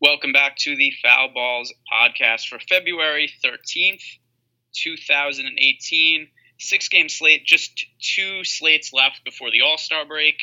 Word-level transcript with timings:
Welcome 0.00 0.30
back 0.30 0.54
to 0.58 0.76
the 0.76 0.92
Foul 1.02 1.30
Balls 1.34 1.74
podcast 1.92 2.46
for 2.46 2.60
February 2.68 3.28
13th, 3.44 4.04
2018. 4.72 6.28
Six 6.60 6.88
game 6.88 7.08
slate, 7.08 7.44
just 7.44 7.84
two 8.00 8.44
slates 8.44 8.92
left 8.92 9.24
before 9.24 9.50
the 9.50 9.62
All 9.62 9.76
Star 9.76 10.06
break. 10.06 10.36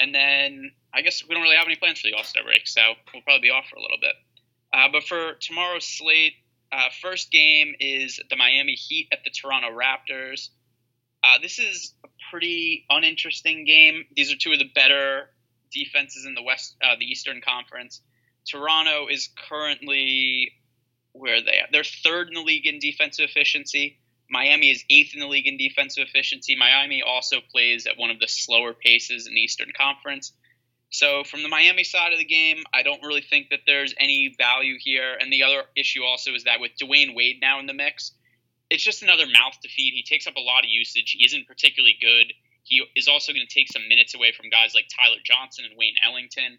And 0.00 0.12
then 0.12 0.72
I 0.92 1.02
guess 1.02 1.22
we 1.22 1.32
don't 1.32 1.44
really 1.44 1.54
have 1.54 1.68
any 1.68 1.76
plans 1.76 2.00
for 2.00 2.08
the 2.08 2.14
All 2.14 2.24
Star 2.24 2.42
break, 2.42 2.66
so 2.66 2.80
we'll 3.14 3.22
probably 3.22 3.42
be 3.42 3.50
off 3.50 3.66
for 3.70 3.76
a 3.76 3.80
little 3.80 3.98
bit. 4.00 4.14
Uh, 4.72 4.88
but 4.90 5.04
for 5.04 5.34
tomorrow's 5.34 5.86
slate, 5.86 6.32
uh, 6.72 6.88
first 7.00 7.30
game 7.30 7.74
is 7.78 8.18
the 8.28 8.36
Miami 8.36 8.74
Heat 8.74 9.10
at 9.12 9.20
the 9.22 9.30
Toronto 9.30 9.68
Raptors. 9.68 10.48
Uh, 11.22 11.38
this 11.40 11.60
is 11.60 11.94
a 12.04 12.08
pretty 12.32 12.84
uninteresting 12.90 13.64
game. 13.64 14.06
These 14.16 14.32
are 14.32 14.36
two 14.36 14.50
of 14.50 14.58
the 14.58 14.70
better 14.74 15.30
defenses 15.72 16.26
in 16.26 16.34
the 16.34 16.42
West, 16.42 16.74
uh, 16.82 16.96
the 16.98 17.06
Eastern 17.06 17.40
Conference. 17.40 18.00
Toronto 18.50 19.06
is 19.10 19.28
currently 19.48 20.52
where 21.12 21.36
are 21.36 21.42
they 21.42 21.58
at? 21.58 21.70
They're 21.72 21.84
third 21.84 22.28
in 22.28 22.34
the 22.34 22.42
league 22.42 22.66
in 22.66 22.78
defensive 22.78 23.28
efficiency. 23.28 23.98
Miami 24.30 24.70
is 24.70 24.84
eighth 24.90 25.14
in 25.14 25.20
the 25.20 25.26
league 25.26 25.46
in 25.46 25.56
defensive 25.56 26.06
efficiency. 26.06 26.54
Miami 26.54 27.02
also 27.02 27.38
plays 27.40 27.86
at 27.86 27.98
one 27.98 28.10
of 28.10 28.20
the 28.20 28.28
slower 28.28 28.74
paces 28.74 29.26
in 29.26 29.34
the 29.34 29.40
Eastern 29.40 29.72
Conference. 29.76 30.32
So, 30.90 31.22
from 31.24 31.42
the 31.42 31.48
Miami 31.48 31.84
side 31.84 32.12
of 32.12 32.18
the 32.18 32.24
game, 32.24 32.62
I 32.72 32.82
don't 32.82 33.02
really 33.02 33.20
think 33.20 33.50
that 33.50 33.60
there's 33.66 33.94
any 33.98 34.34
value 34.38 34.76
here. 34.78 35.16
And 35.18 35.32
the 35.32 35.42
other 35.42 35.64
issue 35.76 36.02
also 36.02 36.34
is 36.34 36.44
that 36.44 36.60
with 36.60 36.72
Dwyane 36.80 37.14
Wade 37.14 37.38
now 37.40 37.58
in 37.58 37.66
the 37.66 37.74
mix, 37.74 38.12
it's 38.70 38.84
just 38.84 39.02
another 39.02 39.26
mouth 39.26 39.58
to 39.62 39.68
feed. 39.68 39.92
He 39.94 40.02
takes 40.02 40.26
up 40.26 40.36
a 40.36 40.40
lot 40.40 40.64
of 40.64 40.70
usage. 40.70 41.16
He 41.16 41.24
isn't 41.24 41.46
particularly 41.46 41.96
good. 42.00 42.32
He 42.64 42.84
is 42.96 43.08
also 43.08 43.32
going 43.32 43.46
to 43.46 43.54
take 43.54 43.72
some 43.72 43.88
minutes 43.88 44.14
away 44.14 44.32
from 44.32 44.50
guys 44.50 44.74
like 44.74 44.86
Tyler 44.88 45.20
Johnson 45.24 45.64
and 45.64 45.76
Wayne 45.76 45.96
Ellington. 46.04 46.58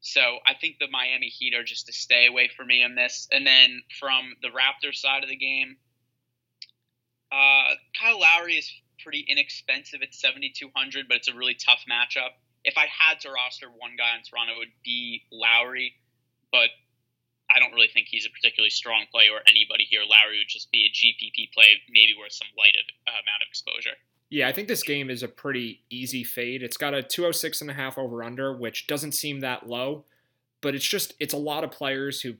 So 0.00 0.20
I 0.46 0.54
think 0.54 0.78
the 0.78 0.88
Miami 0.90 1.28
Heat 1.28 1.54
are 1.54 1.64
just 1.64 1.86
to 1.86 1.92
stay 1.92 2.26
away 2.26 2.48
for 2.56 2.64
me 2.64 2.82
in 2.82 2.94
this. 2.94 3.28
And 3.30 3.46
then 3.46 3.82
from 3.98 4.34
the 4.42 4.48
Raptors 4.48 4.96
side 4.96 5.22
of 5.22 5.28
the 5.28 5.36
game, 5.36 5.76
uh, 7.30 7.76
Kyle 7.98 8.20
Lowry 8.20 8.54
is 8.56 8.72
pretty 9.02 9.24
inexpensive 9.28 10.00
at 10.02 10.14
7,200, 10.14 11.06
but 11.06 11.18
it's 11.18 11.28
a 11.28 11.34
really 11.34 11.54
tough 11.54 11.84
matchup. 11.88 12.32
If 12.64 12.76
I 12.76 12.86
had 12.88 13.20
to 13.20 13.30
roster 13.30 13.68
one 13.68 13.96
guy 13.96 14.16
in 14.16 14.22
Toronto, 14.24 14.54
it 14.54 14.58
would 14.58 14.76
be 14.84 15.24
Lowry, 15.32 15.94
but 16.52 16.68
I 17.48 17.58
don't 17.58 17.72
really 17.72 17.88
think 17.92 18.08
he's 18.08 18.26
a 18.26 18.30
particularly 18.30 18.70
strong 18.70 19.06
play 19.10 19.28
or 19.28 19.40
anybody 19.48 19.84
here. 19.84 20.02
Lowry 20.04 20.38
would 20.38 20.48
just 20.48 20.70
be 20.70 20.86
a 20.86 20.92
GPP 20.92 21.52
play, 21.52 21.80
maybe 21.88 22.14
worth 22.18 22.32
some 22.32 22.48
light 22.56 22.76
of, 22.76 22.84
uh, 23.08 23.20
amount 23.20 23.42
of 23.42 23.48
exposure. 23.48 23.96
Yeah, 24.30 24.48
I 24.48 24.52
think 24.52 24.68
this 24.68 24.84
game 24.84 25.10
is 25.10 25.24
a 25.24 25.28
pretty 25.28 25.82
easy 25.90 26.22
fade. 26.22 26.62
It's 26.62 26.76
got 26.76 26.94
a 26.94 27.02
206 27.02 27.60
and 27.60 27.70
a 27.70 27.74
half 27.74 27.98
over 27.98 28.22
under, 28.22 28.56
which 28.56 28.86
doesn't 28.86 29.12
seem 29.12 29.40
that 29.40 29.68
low, 29.68 30.04
but 30.60 30.74
it's 30.74 30.86
just 30.86 31.14
it's 31.18 31.34
a 31.34 31.38
lot 31.38 31.64
of 31.64 31.72
players 31.72 32.20
who 32.20 32.34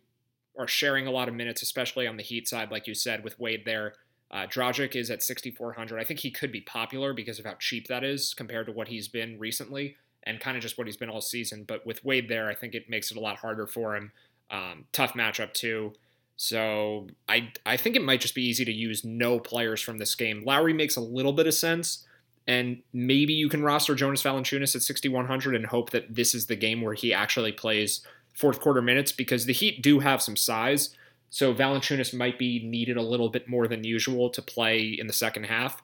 are 0.56 0.68
sharing 0.68 1.06
a 1.06 1.10
lot 1.10 1.28
of 1.28 1.34
minutes, 1.34 1.62
especially 1.62 2.06
on 2.06 2.16
the 2.16 2.22
Heat 2.22 2.46
side, 2.48 2.70
like 2.70 2.86
you 2.86 2.94
said, 2.94 3.24
with 3.24 3.38
Wade 3.38 3.64
there. 3.64 3.94
Uh, 4.32 4.46
is 4.94 5.10
at 5.10 5.24
6,400. 5.24 5.98
I 5.98 6.04
think 6.04 6.20
he 6.20 6.30
could 6.30 6.52
be 6.52 6.60
popular 6.60 7.12
because 7.12 7.40
of 7.40 7.44
how 7.46 7.54
cheap 7.54 7.88
that 7.88 8.04
is 8.04 8.32
compared 8.32 8.66
to 8.66 8.72
what 8.72 8.86
he's 8.86 9.08
been 9.08 9.36
recently 9.40 9.96
and 10.22 10.38
kind 10.38 10.56
of 10.56 10.62
just 10.62 10.78
what 10.78 10.86
he's 10.86 10.96
been 10.96 11.10
all 11.10 11.20
season. 11.20 11.64
But 11.66 11.84
with 11.84 12.04
Wade 12.04 12.28
there, 12.28 12.48
I 12.48 12.54
think 12.54 12.76
it 12.76 12.88
makes 12.88 13.10
it 13.10 13.16
a 13.16 13.20
lot 13.20 13.38
harder 13.38 13.66
for 13.66 13.96
him. 13.96 14.12
Um, 14.48 14.84
tough 14.92 15.14
matchup 15.14 15.52
too. 15.52 15.94
So 16.42 17.06
I 17.28 17.52
I 17.66 17.76
think 17.76 17.96
it 17.96 18.02
might 18.02 18.22
just 18.22 18.34
be 18.34 18.48
easy 18.48 18.64
to 18.64 18.72
use 18.72 19.04
no 19.04 19.38
players 19.38 19.82
from 19.82 19.98
this 19.98 20.14
game. 20.14 20.42
Lowry 20.42 20.72
makes 20.72 20.96
a 20.96 21.00
little 21.02 21.34
bit 21.34 21.46
of 21.46 21.52
sense, 21.52 22.06
and 22.48 22.80
maybe 22.94 23.34
you 23.34 23.50
can 23.50 23.62
roster 23.62 23.94
Jonas 23.94 24.22
Valanciunas 24.22 24.74
at 24.74 24.80
6100 24.80 25.54
and 25.54 25.66
hope 25.66 25.90
that 25.90 26.14
this 26.14 26.34
is 26.34 26.46
the 26.46 26.56
game 26.56 26.80
where 26.80 26.94
he 26.94 27.12
actually 27.12 27.52
plays 27.52 28.00
fourth 28.32 28.58
quarter 28.58 28.80
minutes 28.80 29.12
because 29.12 29.44
the 29.44 29.52
Heat 29.52 29.82
do 29.82 29.98
have 29.98 30.22
some 30.22 30.34
size. 30.34 30.96
So 31.28 31.52
Valanciunas 31.52 32.14
might 32.14 32.38
be 32.38 32.64
needed 32.64 32.96
a 32.96 33.02
little 33.02 33.28
bit 33.28 33.46
more 33.46 33.68
than 33.68 33.84
usual 33.84 34.30
to 34.30 34.40
play 34.40 34.96
in 34.98 35.08
the 35.08 35.12
second 35.12 35.44
half. 35.44 35.82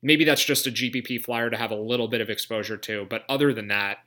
Maybe 0.00 0.24
that's 0.24 0.44
just 0.44 0.66
a 0.66 0.70
GPP 0.70 1.22
flyer 1.22 1.50
to 1.50 1.56
have 1.58 1.70
a 1.70 1.76
little 1.76 2.08
bit 2.08 2.22
of 2.22 2.30
exposure 2.30 2.78
to, 2.78 3.06
but 3.10 3.24
other 3.28 3.52
than 3.52 3.68
that, 3.68 3.98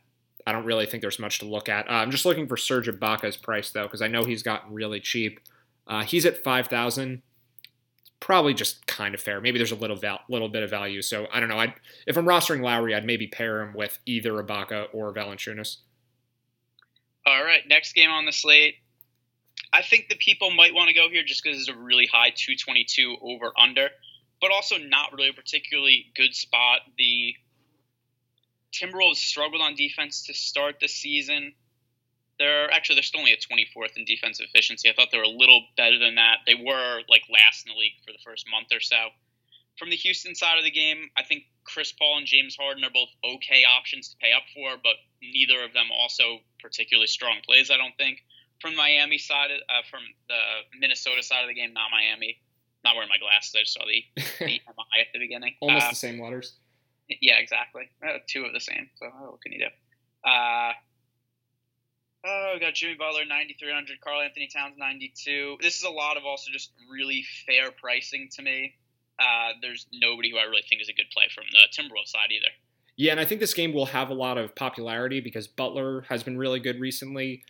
I 0.48 0.52
don't 0.52 0.66
really 0.66 0.88
think 0.88 1.02
there's 1.02 1.20
much 1.20 1.38
to 1.40 1.46
look 1.46 1.70
at. 1.70 1.88
Uh, 1.88 1.94
I'm 1.94 2.10
just 2.10 2.26
looking 2.26 2.48
for 2.48 2.58
Serge 2.58 2.88
Ibaka's 2.88 3.38
price 3.38 3.70
though, 3.70 3.84
because 3.84 4.02
I 4.02 4.08
know 4.08 4.24
he's 4.24 4.42
gotten 4.42 4.74
really 4.74 5.00
cheap. 5.00 5.40
Uh, 5.90 6.04
he's 6.04 6.26
at 6.26 6.38
five 6.38 6.68
thousand. 6.68 7.24
Probably 8.22 8.54
just 8.54 8.86
kind 8.86 9.16
of 9.16 9.22
fair. 9.22 9.42
Maybe 9.42 9.58
there's 9.58 9.72
a 9.72 9.76
little 9.76 9.96
val- 9.96 10.22
little 10.30 10.50
bit 10.50 10.62
of 10.62 10.70
value. 10.70 11.02
So 11.02 11.28
I 11.34 11.40
don't 11.40 11.50
know. 11.50 11.60
i 11.60 11.74
if 12.06 12.18
I'm 12.18 12.26
rostering 12.26 12.62
Lowry, 12.62 12.94
I'd 12.94 13.06
maybe 13.06 13.28
pair 13.28 13.62
him 13.62 13.74
with 13.74 13.98
either 14.06 14.34
Ibaka 14.34 14.88
or 14.94 15.14
Valanciunas. 15.14 15.78
All 17.26 17.44
right, 17.44 17.62
next 17.68 17.94
game 17.94 18.10
on 18.10 18.26
the 18.26 18.32
slate. 18.32 18.76
I 19.72 19.82
think 19.82 20.10
the 20.10 20.16
people 20.16 20.52
might 20.52 20.74
want 20.74 20.90
to 20.90 20.96
go 20.96 21.10
here 21.10 21.24
just 21.24 21.44
because 21.44 21.60
it's 21.60 21.70
a 21.70 21.76
really 21.76 22.08
high 22.08 22.32
222 22.32 23.18
over 23.22 23.52
under, 23.60 23.90
but 24.42 24.52
also 24.52 24.78
not 24.78 25.14
really 25.14 25.30
a 25.30 25.34
particularly 25.34 26.12
good 26.16 26.34
spot. 26.34 26.82
The 26.98 27.36
Timberwolves 28.74 29.18
struggled 29.18 29.62
on 29.62 29.76
defense 29.76 30.26
to 30.26 30.34
start 30.34 30.76
the 30.80 30.88
season. 30.88 31.54
They're 32.40 32.72
actually 32.72 32.96
they're 32.96 33.04
still 33.04 33.20
only 33.20 33.34
at 33.34 33.40
24th 33.44 33.98
in 33.98 34.06
defensive 34.06 34.48
efficiency. 34.48 34.90
I 34.90 34.94
thought 34.94 35.10
they 35.12 35.18
were 35.18 35.28
a 35.28 35.30
little 35.30 35.68
better 35.76 36.00
than 36.00 36.16
that. 36.16 36.40
They 36.48 36.56
were 36.56 37.02
like 37.10 37.24
last 37.30 37.68
in 37.68 37.74
the 37.74 37.78
league 37.78 38.00
for 38.06 38.12
the 38.12 38.24
first 38.24 38.46
month 38.50 38.68
or 38.72 38.80
so. 38.80 39.12
From 39.78 39.90
the 39.90 39.96
Houston 39.96 40.36
side 40.36 40.58
of 40.58 40.64
the 40.64 40.72
game, 40.72 41.10
I 41.16 41.24
think 41.24 41.44
Chris 41.64 41.92
Paul 41.92 42.18
and 42.18 42.26
James 42.26 42.58
Harden 42.60 42.84
are 42.84 42.92
both 42.92 43.10
okay 43.24 43.64
options 43.64 44.10
to 44.10 44.18
pay 44.18 44.32
up 44.32 44.44
for, 44.54 44.80
but 44.82 44.96
neither 45.22 45.64
of 45.64 45.74
them 45.74 45.88
also 45.92 46.40
particularly 46.60 47.08
strong 47.08 47.38
plays. 47.46 47.70
I 47.72 47.78
don't 47.78 47.96
think. 47.98 48.20
From 48.62 48.76
Miami 48.76 49.18
side, 49.18 49.52
uh, 49.52 49.84
from 49.90 50.02
the 50.28 50.40
Minnesota 50.78 51.24
side 51.24 51.44
of 51.44 51.48
the 51.48 51.54
game, 51.54 51.72
not 51.72 51.92
Miami. 51.92 52.42
Not 52.84 52.96
wearing 52.96 53.08
my 53.10 53.18
glasses. 53.18 53.56
I 53.56 53.62
just 53.62 53.74
saw 53.74 53.86
the, 53.86 54.04
the 54.40 54.60
MI 54.60 55.00
at 55.00 55.08
the 55.14 55.20
beginning. 55.20 55.56
Almost 55.62 55.86
uh, 55.86 55.90
the 55.92 55.96
same 55.96 56.22
letters. 56.22 56.56
Yeah, 57.22 57.40
exactly. 57.40 57.90
Uh, 58.06 58.20
two 58.28 58.44
of 58.46 58.54
the 58.54 58.60
same. 58.60 58.90
So 58.96 59.08
what 59.08 59.42
can 59.42 59.54
you 59.54 59.60
do? 59.60 60.30
Uh, 60.30 60.74
Oh, 62.26 62.52
we 62.54 62.60
got 62.60 62.74
Jimmy 62.74 62.96
Butler 62.96 63.24
9,300, 63.26 64.02
Karl-Anthony 64.02 64.50
Towns 64.54 64.76
92. 64.78 65.58
This 65.62 65.78
is 65.78 65.84
a 65.84 65.90
lot 65.90 66.18
of 66.18 66.26
also 66.26 66.52
just 66.52 66.72
really 66.92 67.24
fair 67.46 67.72
pricing 67.72 68.28
to 68.34 68.42
me. 68.42 68.76
Uh, 69.18 69.54
there's 69.62 69.88
nobody 69.94 70.32
who 70.32 70.38
I 70.38 70.44
really 70.44 70.64
think 70.68 70.82
is 70.82 70.90
a 70.90 70.94
good 70.94 71.10
play 71.14 71.26
from 71.34 71.46
the 71.52 71.60
Timberwolves 71.72 72.08
side 72.08 72.32
either. 72.32 72.52
Yeah, 72.98 73.12
and 73.12 73.20
I 73.22 73.26
think 73.26 73.40
this 73.40 73.54
game 73.54 73.74
will 73.74 73.86
have 73.86 74.10
a 74.10 74.14
lot 74.14 74.38
of 74.38 74.54
popularity 74.54 75.22
because 75.22 75.48
Butler 75.48 76.02
has 76.10 76.22
been 76.24 76.38
really 76.38 76.60
good 76.60 76.82
recently. 76.82 77.44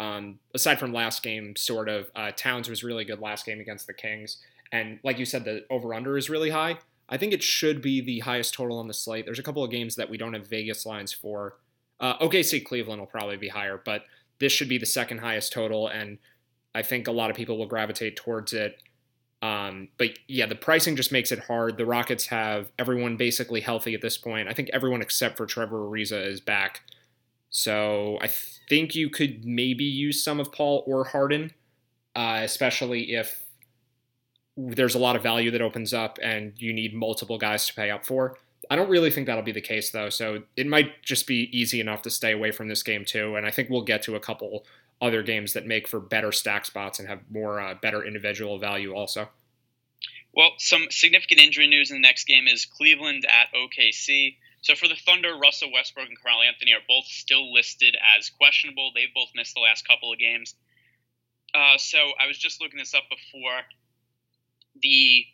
Um, 0.00 0.40
aside 0.54 0.80
from 0.80 0.92
last 0.92 1.22
game, 1.22 1.54
sort 1.54 1.88
of, 1.88 2.10
uh, 2.16 2.32
Towns 2.36 2.68
was 2.68 2.82
really 2.82 3.04
good 3.04 3.20
last 3.20 3.46
game 3.46 3.60
against 3.60 3.86
the 3.86 3.94
Kings. 3.94 4.38
And 4.72 4.98
like 5.04 5.20
you 5.20 5.24
said, 5.24 5.44
the 5.44 5.64
over 5.70 5.94
under 5.94 6.18
is 6.18 6.28
really 6.28 6.50
high. 6.50 6.78
I 7.08 7.16
think 7.16 7.32
it 7.32 7.42
should 7.44 7.80
be 7.80 8.00
the 8.00 8.18
highest 8.18 8.54
total 8.54 8.78
on 8.78 8.88
the 8.88 8.94
slate. 8.94 9.24
There's 9.24 9.38
a 9.38 9.44
couple 9.44 9.62
of 9.62 9.70
games 9.70 9.94
that 9.94 10.10
we 10.10 10.18
don't 10.18 10.34
have 10.34 10.48
Vegas 10.48 10.84
lines 10.84 11.12
for. 11.12 11.58
Uh, 12.00 12.18
OKC 12.18 12.64
Cleveland 12.64 13.00
will 13.00 13.06
probably 13.06 13.36
be 13.36 13.48
higher, 13.48 13.80
but 13.82 14.02
this 14.38 14.52
should 14.52 14.68
be 14.68 14.78
the 14.78 14.86
second 14.86 15.18
highest 15.18 15.52
total, 15.52 15.88
and 15.88 16.18
I 16.74 16.82
think 16.82 17.08
a 17.08 17.12
lot 17.12 17.30
of 17.30 17.36
people 17.36 17.58
will 17.58 17.66
gravitate 17.66 18.16
towards 18.16 18.52
it. 18.52 18.82
Um, 19.42 19.88
but 19.98 20.10
yeah, 20.28 20.46
the 20.46 20.54
pricing 20.54 20.96
just 20.96 21.12
makes 21.12 21.30
it 21.30 21.40
hard. 21.40 21.76
The 21.76 21.86
Rockets 21.86 22.26
have 22.26 22.70
everyone 22.78 23.16
basically 23.16 23.60
healthy 23.60 23.94
at 23.94 24.00
this 24.00 24.16
point. 24.16 24.48
I 24.48 24.52
think 24.52 24.70
everyone 24.72 25.02
except 25.02 25.36
for 25.36 25.46
Trevor 25.46 25.78
Ariza 25.78 26.26
is 26.26 26.40
back. 26.40 26.82
So 27.50 28.18
I 28.20 28.28
think 28.68 28.94
you 28.94 29.08
could 29.08 29.44
maybe 29.44 29.84
use 29.84 30.22
some 30.22 30.40
of 30.40 30.52
Paul 30.52 30.84
or 30.86 31.04
Harden, 31.04 31.52
uh, 32.14 32.40
especially 32.42 33.14
if 33.14 33.44
there's 34.56 34.94
a 34.94 34.98
lot 34.98 35.16
of 35.16 35.22
value 35.22 35.50
that 35.50 35.60
opens 35.60 35.92
up 35.92 36.18
and 36.22 36.54
you 36.56 36.72
need 36.72 36.94
multiple 36.94 37.38
guys 37.38 37.66
to 37.66 37.74
pay 37.74 37.90
up 37.90 38.04
for. 38.06 38.38
I 38.70 38.76
don't 38.76 38.88
really 38.88 39.10
think 39.10 39.26
that'll 39.26 39.42
be 39.42 39.52
the 39.52 39.60
case 39.60 39.90
though, 39.90 40.08
so 40.08 40.42
it 40.56 40.66
might 40.66 41.02
just 41.02 41.26
be 41.26 41.48
easy 41.56 41.80
enough 41.80 42.02
to 42.02 42.10
stay 42.10 42.32
away 42.32 42.50
from 42.50 42.68
this 42.68 42.82
game 42.82 43.04
too. 43.04 43.36
And 43.36 43.46
I 43.46 43.50
think 43.50 43.70
we'll 43.70 43.82
get 43.82 44.02
to 44.02 44.16
a 44.16 44.20
couple 44.20 44.64
other 45.00 45.22
games 45.22 45.52
that 45.52 45.66
make 45.66 45.86
for 45.86 46.00
better 46.00 46.32
stack 46.32 46.64
spots 46.64 46.98
and 46.98 47.08
have 47.08 47.20
more 47.30 47.60
uh, 47.60 47.74
better 47.74 48.04
individual 48.04 48.58
value 48.58 48.94
also. 48.94 49.28
Well, 50.34 50.52
some 50.58 50.86
significant 50.90 51.40
injury 51.40 51.66
news 51.66 51.90
in 51.90 51.96
the 51.96 52.06
next 52.06 52.24
game 52.26 52.46
is 52.46 52.66
Cleveland 52.66 53.24
at 53.24 53.48
OKC. 53.56 54.36
So 54.60 54.74
for 54.74 54.88
the 54.88 54.96
Thunder, 54.96 55.36
Russell 55.36 55.72
Westbrook 55.72 56.08
and 56.08 56.20
Karl-Anthony 56.20 56.72
are 56.72 56.84
both 56.88 57.06
still 57.06 57.52
listed 57.52 57.96
as 58.16 58.30
questionable. 58.30 58.90
They've 58.94 59.14
both 59.14 59.30
missed 59.34 59.54
the 59.54 59.60
last 59.60 59.86
couple 59.86 60.12
of 60.12 60.18
games. 60.18 60.54
Uh, 61.54 61.78
so 61.78 61.98
I 62.20 62.26
was 62.26 62.36
just 62.36 62.60
looking 62.60 62.78
this 62.78 62.94
up 62.94 63.04
before. 63.08 63.60
The 64.82 65.24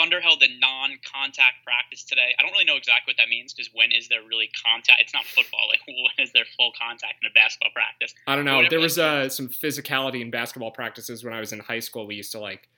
Thunder 0.00 0.20
held 0.20 0.42
a 0.42 0.48
non-contact 0.60 1.60
practice 1.62 2.04
today. 2.04 2.32
I 2.38 2.42
don't 2.42 2.52
really 2.52 2.64
know 2.64 2.76
exactly 2.76 3.12
what 3.12 3.18
that 3.18 3.28
means 3.28 3.52
because 3.52 3.68
when 3.74 3.92
is 3.92 4.08
there 4.08 4.20
really 4.26 4.48
contact? 4.64 5.00
It's 5.00 5.12
not 5.12 5.26
football. 5.26 5.68
Like 5.68 5.80
when 5.86 6.26
is 6.26 6.32
there 6.32 6.46
full 6.56 6.72
contact 6.72 7.20
in 7.22 7.28
a 7.28 7.34
basketball 7.34 7.70
practice? 7.74 8.14
I 8.26 8.34
don't 8.34 8.46
know. 8.46 8.64
There 8.68 8.80
was 8.80 8.98
uh, 8.98 9.28
some 9.28 9.48
physicality 9.48 10.22
in 10.22 10.30
basketball 10.30 10.70
practices 10.70 11.22
when 11.22 11.34
I 11.34 11.40
was 11.40 11.52
in 11.52 11.60
high 11.60 11.80
school. 11.80 12.06
We 12.06 12.14
used 12.14 12.32
to 12.32 12.40
like 12.40 12.68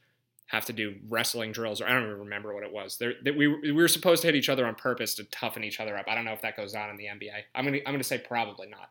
have 0.47 0.67
to 0.67 0.73
do 0.73 0.97
wrestling 1.09 1.53
drills, 1.53 1.81
or 1.81 1.87
I 1.87 1.95
don't 1.95 2.05
even 2.05 2.19
remember 2.19 2.53
what 2.53 2.65
it 2.65 2.73
was. 2.73 2.99
There, 2.99 3.15
we 3.25 3.47
we 3.47 3.73
were 3.73 3.89
supposed 3.89 4.23
to 4.23 4.29
hit 4.29 4.35
each 4.35 4.49
other 4.49 4.67
on 4.67 4.75
purpose 4.75 5.15
to 5.15 5.25
toughen 5.31 5.63
each 5.63 5.79
other 5.79 5.97
up. 5.97 6.07
I 6.09 6.17
don't 6.17 6.25
know 6.25 6.35
if 6.35 6.43
that 6.43 6.57
goes 6.57 6.75
on 6.75 6.91
in 6.91 6.97
the 6.97 7.07
NBA. 7.07 7.39
I'm 7.55 7.65
gonna 7.65 7.79
I'm 7.87 7.95
gonna 7.95 8.03
say 8.03 8.19
probably 8.19 8.67
not. 8.67 8.91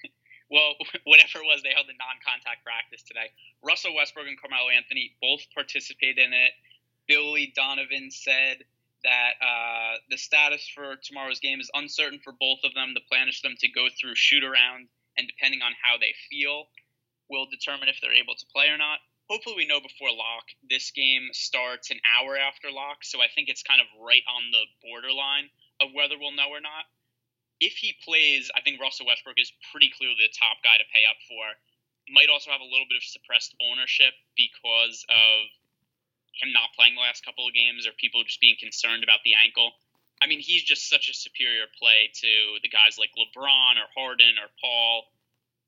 well, 0.50 0.74
whatever 1.04 1.42
it 1.42 1.46
was, 1.50 1.62
they 1.64 1.74
held 1.74 1.86
a 1.90 1.98
non-contact 1.98 2.62
practice 2.62 3.02
today. 3.02 3.28
Russell 3.66 3.94
Westbrook 3.94 4.26
and 4.26 4.40
Carmelo 4.40 4.70
Anthony 4.70 5.12
both 5.20 5.42
participated 5.52 6.18
in 6.18 6.32
it. 6.32 6.52
Billy 7.06 7.52
Donovan 7.54 8.10
said 8.10 8.64
that 9.04 9.32
uh, 9.42 9.98
the 10.10 10.16
status 10.16 10.68
for 10.74 10.96
tomorrow's 11.02 11.40
game 11.40 11.60
is 11.60 11.70
uncertain 11.74 12.20
for 12.22 12.32
both 12.38 12.60
of 12.64 12.74
them. 12.74 12.94
The 12.94 13.06
plan 13.10 13.28
is 13.28 13.38
for 13.38 13.48
them 13.48 13.56
to 13.58 13.68
go 13.68 13.88
through 13.98 14.14
shoot 14.14 14.44
around, 14.44 14.88
and 15.18 15.26
depending 15.26 15.62
on 15.62 15.72
how 15.82 15.98
they 15.98 16.14
feel, 16.30 16.68
will 17.28 17.46
determine 17.46 17.88
if 17.88 17.98
they're 18.00 18.14
able 18.14 18.34
to 18.34 18.46
play 18.54 18.68
or 18.68 18.78
not. 18.78 19.00
Hopefully, 19.28 19.56
we 19.56 19.66
know 19.66 19.80
before 19.80 20.10
lock. 20.10 20.44
This 20.68 20.90
game 20.90 21.30
starts 21.32 21.90
an 21.90 21.98
hour 22.04 22.36
after 22.36 22.70
lock, 22.70 23.02
so 23.02 23.20
I 23.20 23.26
think 23.34 23.48
it's 23.48 23.62
kind 23.62 23.80
of 23.80 23.88
right 23.98 24.22
on 24.28 24.50
the 24.52 24.64
borderline 24.82 25.48
of 25.80 25.90
whether 25.94 26.18
we'll 26.18 26.36
know 26.36 26.50
or 26.50 26.60
not 26.60 26.86
if 27.62 27.78
he 27.78 27.94
plays, 28.02 28.50
I 28.58 28.60
think 28.60 28.82
Russell 28.82 29.06
Westbrook 29.06 29.38
is 29.38 29.54
pretty 29.70 29.94
clearly 29.94 30.18
the 30.18 30.34
top 30.34 30.58
guy 30.66 30.82
to 30.82 30.86
pay 30.90 31.06
up 31.06 31.14
for. 31.30 31.46
Might 32.10 32.26
also 32.26 32.50
have 32.50 32.60
a 32.60 32.66
little 32.66 32.90
bit 32.90 32.98
of 32.98 33.06
suppressed 33.06 33.54
ownership 33.62 34.18
because 34.34 35.06
of 35.06 35.46
him 36.40 36.52
not 36.52 36.72
playing 36.76 36.94
the 36.94 37.04
last 37.04 37.24
couple 37.24 37.46
of 37.46 37.54
games 37.54 37.86
or 37.86 37.92
people 37.96 38.24
just 38.24 38.40
being 38.40 38.56
concerned 38.58 39.04
about 39.04 39.20
the 39.24 39.34
ankle. 39.36 39.72
I 40.22 40.26
mean, 40.26 40.38
he's 40.38 40.62
just 40.62 40.88
such 40.88 41.10
a 41.10 41.14
superior 41.14 41.66
play 41.78 42.10
to 42.12 42.32
the 42.62 42.70
guys 42.70 42.96
like 42.96 43.10
LeBron 43.18 43.74
or 43.76 43.90
Harden 43.90 44.38
or 44.38 44.48
Paul 44.62 45.10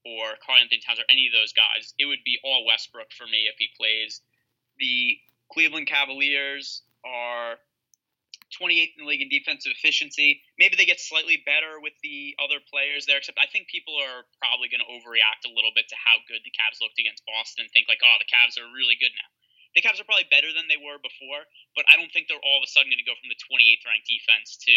or 0.07 0.39
Karl-Anthony 0.45 0.81
Towns 0.85 1.01
or 1.01 1.09
any 1.11 1.27
of 1.27 1.35
those 1.35 1.53
guys. 1.53 1.93
It 1.99 2.07
would 2.07 2.23
be 2.25 2.39
all 2.45 2.65
Westbrook 2.65 3.11
for 3.13 3.25
me 3.25 3.51
if 3.51 3.57
he 3.59 3.69
plays. 3.77 4.21
The 4.79 5.19
Cleveland 5.51 5.89
Cavaliers 5.89 6.83
are 7.03 7.59
28th 8.55 8.95
in 8.95 9.01
the 9.03 9.09
league 9.11 9.25
in 9.25 9.29
defensive 9.29 9.75
efficiency. 9.75 10.43
Maybe 10.59 10.77
they 10.79 10.87
get 10.87 11.01
slightly 11.01 11.43
better 11.43 11.83
with 11.83 11.95
the 12.07 12.37
other 12.39 12.63
players 12.63 13.07
there, 13.07 13.19
except 13.19 13.41
I 13.41 13.51
think 13.51 13.67
people 13.67 13.99
are 13.99 14.23
probably 14.39 14.71
going 14.71 14.85
to 14.85 14.91
overreact 14.93 15.43
a 15.49 15.53
little 15.53 15.75
bit 15.75 15.91
to 15.91 15.99
how 15.99 16.23
good 16.31 16.47
the 16.47 16.55
Cavs 16.55 16.79
looked 16.79 17.01
against 17.01 17.27
Boston 17.27 17.67
think, 17.73 17.91
like, 17.91 18.05
oh, 18.05 18.17
the 18.23 18.31
Cavs 18.31 18.55
are 18.61 18.71
really 18.71 18.95
good 18.95 19.11
now. 19.17 19.29
The 19.75 19.83
Cavs 19.83 19.99
are 19.99 20.07
probably 20.07 20.31
better 20.31 20.55
than 20.55 20.71
they 20.71 20.79
were 20.79 21.03
before, 21.03 21.43
but 21.75 21.85
I 21.91 21.99
don't 21.99 22.11
think 22.15 22.31
they're 22.31 22.43
all 22.43 22.63
of 22.63 22.67
a 22.67 22.71
sudden 22.71 22.95
going 22.95 23.03
to 23.03 23.07
go 23.07 23.19
from 23.19 23.31
the 23.31 23.39
28th 23.39 23.83
ranked 23.83 24.07
defense 24.07 24.55
to 24.71 24.75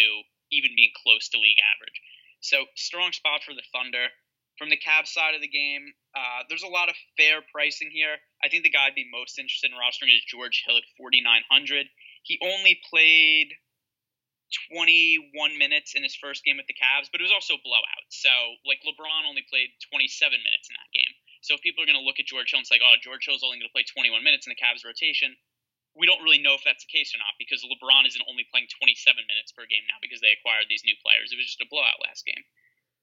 even 0.50 0.74
being 0.74 0.90
close 0.98 1.30
to 1.30 1.38
league 1.38 1.62
average. 1.62 1.98
So, 2.40 2.66
strong 2.74 3.14
spot 3.14 3.42
for 3.46 3.54
the 3.54 3.66
Thunder. 3.70 4.10
From 4.58 4.74
the 4.74 4.78
Cavs 4.78 5.14
side 5.14 5.38
of 5.38 5.40
the 5.40 5.50
game, 5.50 5.94
uh, 6.18 6.42
there's 6.50 6.66
a 6.66 6.74
lot 6.74 6.90
of 6.90 6.98
fair 7.14 7.46
pricing 7.54 7.94
here. 7.94 8.18
I 8.42 8.50
think 8.50 8.66
the 8.66 8.74
guy 8.74 8.90
I'd 8.90 8.98
be 8.98 9.06
most 9.06 9.38
interested 9.38 9.70
in 9.70 9.78
rostering 9.78 10.10
is 10.10 10.26
George 10.26 10.66
Hill 10.66 10.78
at 10.78 10.86
4,900. 10.98 11.86
He 12.26 12.42
only 12.42 12.74
played 12.90 13.54
21 14.74 15.30
minutes 15.58 15.94
in 15.94 16.02
his 16.02 16.16
first 16.16 16.42
game 16.44 16.56
with 16.56 16.66
the 16.66 16.74
Cavs, 16.74 17.06
but 17.12 17.20
it 17.20 17.26
was 17.28 17.34
also 17.34 17.54
a 17.54 17.62
blowout. 17.62 18.06
So, 18.08 18.32
like, 18.64 18.80
LeBron 18.82 19.28
only 19.28 19.44
played 19.46 19.70
27 19.92 20.10
minutes 20.32 20.66
in 20.68 20.74
that 20.74 20.90
game. 20.90 21.07
So, 21.40 21.54
if 21.54 21.62
people 21.62 21.82
are 21.82 21.88
going 21.88 21.98
to 21.98 22.04
look 22.04 22.18
at 22.18 22.26
George 22.26 22.50
Hill 22.50 22.62
and 22.62 22.66
say, 22.66 22.82
oh, 22.82 22.98
George 23.00 23.26
Hill's 23.26 23.46
only 23.46 23.58
going 23.58 23.70
to 23.70 23.74
play 23.74 23.86
21 23.86 24.22
minutes 24.22 24.46
in 24.46 24.52
the 24.52 24.58
Cavs 24.58 24.82
rotation, 24.82 25.36
we 25.94 26.06
don't 26.06 26.22
really 26.22 26.42
know 26.42 26.54
if 26.54 26.62
that's 26.62 26.84
the 26.86 26.92
case 26.92 27.14
or 27.14 27.18
not 27.18 27.34
because 27.38 27.66
LeBron 27.66 28.06
isn't 28.06 28.28
only 28.30 28.46
playing 28.50 28.70
27 28.70 29.18
minutes 29.26 29.50
per 29.50 29.66
game 29.66 29.82
now 29.90 29.98
because 29.98 30.22
they 30.22 30.34
acquired 30.34 30.70
these 30.70 30.86
new 30.86 30.94
players. 31.02 31.34
It 31.34 31.40
was 31.40 31.48
just 31.48 31.64
a 31.64 31.70
blowout 31.70 31.98
last 32.02 32.22
game. 32.26 32.42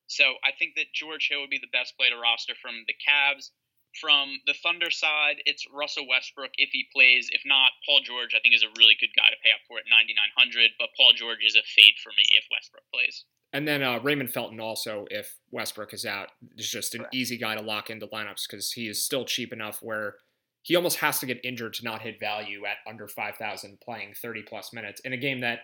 So, 0.07 0.37
I 0.45 0.51
think 0.55 0.75
that 0.77 0.93
George 0.93 1.27
Hill 1.27 1.41
would 1.41 1.53
be 1.53 1.61
the 1.61 1.71
best 1.73 1.97
play 1.97 2.11
to 2.11 2.17
roster 2.19 2.55
from 2.55 2.85
the 2.85 2.95
Cavs. 2.99 3.51
From 3.95 4.43
the 4.43 4.53
Thunder 4.59 4.91
side, 4.91 5.39
it's 5.47 5.63
Russell 5.71 6.03
Westbrook 6.03 6.51
if 6.59 6.75
he 6.75 6.91
plays. 6.91 7.31
If 7.31 7.47
not, 7.47 7.71
Paul 7.87 8.03
George, 8.03 8.35
I 8.35 8.43
think, 8.43 8.51
is 8.51 8.61
a 8.61 8.75
really 8.75 8.99
good 8.99 9.15
guy 9.15 9.31
to 9.31 9.39
pay 9.39 9.55
up 9.55 9.63
for 9.71 9.79
at 9.79 9.87
9,900. 9.87 10.75
But 10.75 10.91
Paul 10.99 11.15
George 11.15 11.47
is 11.47 11.55
a 11.55 11.63
fade 11.63 11.95
for 12.03 12.11
me 12.11 12.27
if 12.35 12.43
Westbrook 12.51 12.83
plays. 12.91 13.23
And 13.55 13.67
then 13.67 13.81
uh, 13.81 13.99
Raymond 13.99 14.31
Felton 14.31 14.59
also, 14.59 15.05
if 15.09 15.37
Westbrook 15.51 15.93
is 15.93 16.05
out, 16.05 16.29
is 16.57 16.69
just 16.69 16.93
an 16.93 17.01
Correct. 17.01 17.15
easy 17.15 17.37
guy 17.37 17.55
to 17.55 17.61
lock 17.61 17.89
into 17.89 18.07
lineups 18.07 18.47
because 18.49 18.71
he 18.71 18.87
is 18.87 19.03
still 19.03 19.25
cheap 19.25 19.53
enough 19.53 19.79
where 19.81 20.15
he 20.61 20.75
almost 20.75 20.97
has 20.97 21.19
to 21.19 21.25
get 21.25 21.39
injured 21.43 21.73
to 21.75 21.83
not 21.83 22.01
hit 22.01 22.19
value 22.19 22.65
at 22.65 22.77
under 22.87 23.07
5,000 23.07 23.79
playing 23.79 24.13
30 24.21 24.43
plus 24.43 24.73
minutes 24.73 24.99
in 25.01 25.13
a 25.13 25.17
game 25.17 25.39
that 25.41 25.59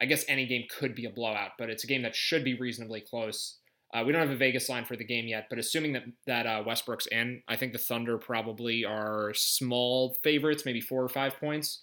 I 0.00 0.06
guess 0.06 0.24
any 0.26 0.46
game 0.46 0.64
could 0.70 0.94
be 0.94 1.04
a 1.04 1.10
blowout, 1.10 1.52
but 1.58 1.70
it's 1.70 1.84
a 1.84 1.86
game 1.86 2.02
that 2.02 2.16
should 2.16 2.44
be 2.44 2.54
reasonably 2.54 3.00
close 3.00 3.58
uh, 3.94 4.02
we 4.04 4.12
don't 4.12 4.20
have 4.20 4.30
a 4.30 4.36
Vegas 4.36 4.68
line 4.68 4.84
for 4.84 4.96
the 4.96 5.04
game 5.04 5.28
yet, 5.28 5.46
but 5.48 5.58
assuming 5.58 5.92
that 5.92 6.02
that 6.26 6.46
uh, 6.46 6.62
Westbrook's 6.66 7.06
in, 7.06 7.42
I 7.46 7.56
think 7.56 7.72
the 7.72 7.78
Thunder 7.78 8.18
probably 8.18 8.84
are 8.84 9.32
small 9.34 10.16
favorites, 10.24 10.64
maybe 10.66 10.80
four 10.80 11.04
or 11.04 11.08
five 11.08 11.36
points. 11.38 11.82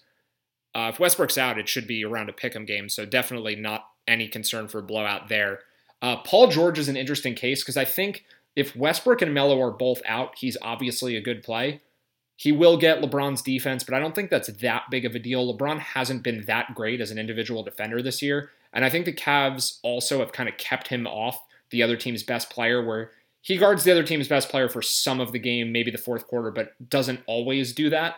Uh, 0.75 0.91
if 0.93 0.99
Westbrook's 0.99 1.37
out, 1.37 1.57
it 1.57 1.69
should 1.69 1.87
be 1.87 2.03
around 2.03 2.29
a 2.29 2.33
pick'em 2.33 2.67
game, 2.67 2.89
so 2.89 3.05
definitely 3.05 3.55
not 3.55 3.85
any 4.07 4.27
concern 4.27 4.67
for 4.67 4.79
a 4.79 4.83
blowout 4.83 5.29
there. 5.29 5.59
Uh, 6.01 6.17
Paul 6.17 6.47
George 6.47 6.79
is 6.79 6.89
an 6.89 6.97
interesting 6.97 7.35
case 7.35 7.61
because 7.61 7.77
I 7.77 7.85
think 7.85 8.25
if 8.55 8.75
Westbrook 8.75 9.21
and 9.21 9.33
Melo 9.33 9.61
are 9.61 9.71
both 9.71 10.01
out, 10.05 10.37
he's 10.37 10.57
obviously 10.61 11.15
a 11.15 11.21
good 11.21 11.43
play. 11.43 11.81
He 12.35 12.51
will 12.51 12.77
get 12.77 13.01
LeBron's 13.01 13.43
defense, 13.43 13.83
but 13.83 13.93
I 13.93 13.99
don't 13.99 14.15
think 14.15 14.31
that's 14.31 14.51
that 14.51 14.83
big 14.89 15.05
of 15.05 15.13
a 15.13 15.19
deal. 15.19 15.55
LeBron 15.55 15.79
hasn't 15.79 16.23
been 16.23 16.45
that 16.45 16.73
great 16.73 16.99
as 16.99 17.11
an 17.11 17.19
individual 17.19 17.61
defender 17.61 18.01
this 18.01 18.21
year, 18.21 18.49
and 18.73 18.83
I 18.83 18.89
think 18.89 19.05
the 19.05 19.13
Cavs 19.13 19.77
also 19.83 20.19
have 20.19 20.31
kind 20.31 20.49
of 20.49 20.57
kept 20.57 20.87
him 20.87 21.05
off 21.05 21.39
the 21.69 21.83
other 21.83 21.95
team's 21.95 22.23
best 22.23 22.49
player, 22.49 22.83
where 22.83 23.11
he 23.41 23.57
guards 23.57 23.83
the 23.83 23.91
other 23.91 24.03
team's 24.03 24.27
best 24.27 24.49
player 24.49 24.69
for 24.69 24.81
some 24.81 25.19
of 25.19 25.31
the 25.31 25.39
game, 25.39 25.71
maybe 25.71 25.91
the 25.91 25.97
fourth 25.99 26.27
quarter, 26.27 26.49
but 26.49 26.73
doesn't 26.89 27.21
always 27.27 27.73
do 27.73 27.91
that. 27.91 28.15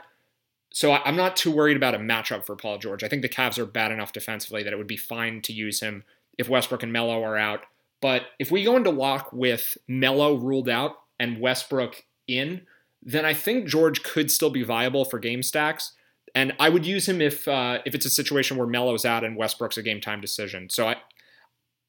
So 0.74 0.92
I'm 0.92 1.16
not 1.16 1.36
too 1.36 1.52
worried 1.52 1.78
about 1.78 1.94
a 1.94 2.00
matchup 2.00 2.46
for 2.46 2.56
Paul 2.56 2.80
George. 2.80 3.04
I 3.04 3.08
think 3.08 3.22
the 3.22 3.30
Cavs 3.30 3.60
are 3.60 3.66
bad 3.66 3.92
enough 3.92 4.12
defensively 4.12 4.64
that 4.64 4.74
it 4.74 4.76
would 4.76 4.88
be 4.88 4.98
fine 4.98 5.40
to 5.44 5.54
use 5.54 5.80
him 5.80 6.04
if 6.40 6.50
Westbrook 6.50 6.82
and 6.82 6.92
Melo 6.92 7.24
are 7.24 7.38
out. 7.38 7.62
But 8.02 8.24
if 8.40 8.50
we 8.50 8.64
go 8.64 8.76
into 8.76 8.90
lock 8.90 9.32
with 9.32 9.78
Melo 9.88 10.34
ruled 10.34 10.68
out 10.68 10.96
and 11.20 11.40
Westbrook 11.40 12.04
in, 12.28 12.64
then 13.04 13.24
I 13.24 13.36
think 13.36 13.68
George 13.68 14.02
could 14.02 14.32
still 14.32 14.50
be 14.50 14.64
viable 14.64 15.06
for 15.06 15.20
game 15.20 15.44
stacks. 15.44 15.94
And 16.34 16.54
I 16.60 16.70
would 16.70 16.88
use 16.88 17.08
him 17.08 17.22
if 17.22 17.48
uh, 17.48 17.80
if 17.86 17.94
it's 17.94 18.08
a 18.08 18.10
situation 18.10 18.58
where 18.58 18.66
Melo's 18.66 19.06
out 19.06 19.24
and 19.24 19.38
Westbrook's 19.38 19.78
a 19.78 19.84
game 19.84 20.02
time 20.02 20.22
decision. 20.22 20.72
So 20.72 20.88
I, 20.88 20.96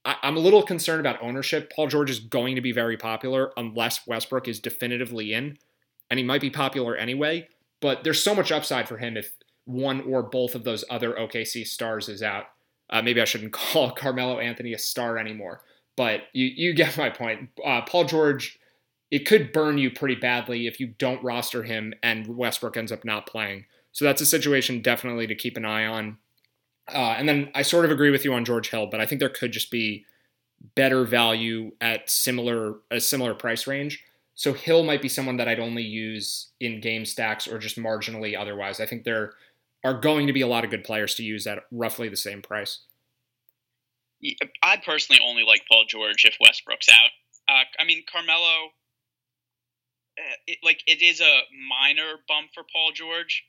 I, 0.05 0.17
am 0.23 0.37
a 0.37 0.41
little 0.41 0.63
concerned 0.63 1.01
about 1.01 1.23
ownership. 1.23 1.73
Paul 1.75 1.87
George 1.87 2.11
is 2.11 2.21
going 2.21 2.55
to 2.55 2.61
be 2.61 2.73
very 2.73 2.99
popular 2.99 3.53
unless 3.57 4.07
Westbrook 4.07 4.47
is 4.47 4.61
definitively 4.61 5.33
in, 5.33 5.57
and 6.11 6.19
he 6.19 6.25
might 6.25 6.43
be 6.43 6.51
popular 6.51 6.95
anyway. 6.95 7.49
But 7.85 8.03
there's 8.03 8.23
so 8.23 8.35
much 8.35 8.51
upside 8.51 8.89
for 8.89 8.97
him 8.97 9.15
if 9.15 9.35
one 9.67 10.01
or 10.11 10.23
both 10.23 10.55
of 10.55 10.65
those 10.65 10.87
other 10.89 11.13
OKC 11.13 11.67
stars 11.67 12.09
is 12.09 12.23
out. 12.23 12.47
Uh, 12.89 13.03
maybe 13.03 13.21
I 13.21 13.27
shouldn't 13.27 13.53
call 13.53 13.91
Carmelo 13.91 14.39
Anthony 14.39 14.73
a 14.73 14.79
star 14.79 15.19
anymore, 15.19 15.61
but 15.95 16.23
you 16.33 16.47
you 16.47 16.73
get 16.73 16.97
my 16.97 17.11
point. 17.11 17.51
Uh, 17.63 17.83
Paul 17.83 18.05
George, 18.07 18.59
it 19.11 19.27
could 19.27 19.53
burn 19.53 19.77
you 19.77 19.91
pretty 19.91 20.15
badly 20.15 20.67
if 20.67 20.81
you 20.81 20.95
don't 20.97 21.23
roster 21.23 21.63
him 21.63 21.93
and 22.03 22.27
Westbrook 22.27 22.79
ends 22.79 22.91
up 22.91 23.05
not 23.05 23.27
playing. 23.27 23.67
So 23.93 24.07
that's 24.07 24.23
a 24.23 24.27
situation 24.27 24.81
definitely 24.81 25.27
to 25.27 25.35
keep 25.35 25.59
an 25.59 25.67
eye 25.67 25.85
on. 25.85 26.17
Uh, 26.89 27.17
and 27.19 27.29
then 27.29 27.51
I 27.55 27.61
sort 27.61 27.85
of 27.85 27.91
agree 27.91 28.11
with 28.11 28.25
you 28.25 28.33
on 28.33 28.47
George 28.47 28.71
Hill, 28.71 28.87
but 28.87 29.03
I 29.03 29.05
think 29.05 29.19
there 29.19 29.29
could 29.29 29.53
just 29.53 29.71
be 29.71 30.07
better 30.75 31.05
value 31.05 31.73
at 31.83 32.09
similar 32.09 32.77
a 32.91 32.99
similar 32.99 33.35
price 33.35 33.67
range. 33.67 34.03
So 34.35 34.53
Hill 34.53 34.83
might 34.83 35.03
be 35.03 35.09
someone 35.09 35.37
that 35.37 35.49
I'd 35.49 35.61
only 35.61 35.83
use 35.83 36.51
in 36.61 36.81
game 36.81 37.05
stacks 37.05 37.47
or 37.47 37.59
just 37.59 37.79
marginally 37.79 38.39
otherwise. 38.39 38.81
I 38.81 38.87
think 38.87 39.05
there 39.05 39.35
are 39.85 40.01
going 40.01 40.27
to 40.27 40.33
be 40.33 40.41
a 40.41 40.47
lot 40.47 40.65
of 40.65 40.71
good 40.71 40.83
players 40.83 41.15
to 41.17 41.23
use 41.23 41.47
at 41.47 41.61
roughly 41.71 42.09
the 42.09 42.17
same 42.17 42.43
price. 42.43 42.81
I 44.63 44.79
personally 44.85 45.21
only 45.25 45.45
like 45.45 45.63
Paul 45.71 45.85
George 45.87 46.25
if 46.25 46.37
Westbrook's 46.41 46.89
out. 46.89 47.11
Uh, 47.47 47.65
I 47.79 47.85
mean, 47.85 48.03
Carmelo, 48.11 48.71
uh, 50.19 50.37
it, 50.47 50.59
like 50.63 50.83
it 50.87 51.03
is 51.03 51.21
a 51.21 51.41
minor 51.69 52.15
bump 52.27 52.51
for 52.55 52.65
Paul 52.73 52.93
George, 52.95 53.45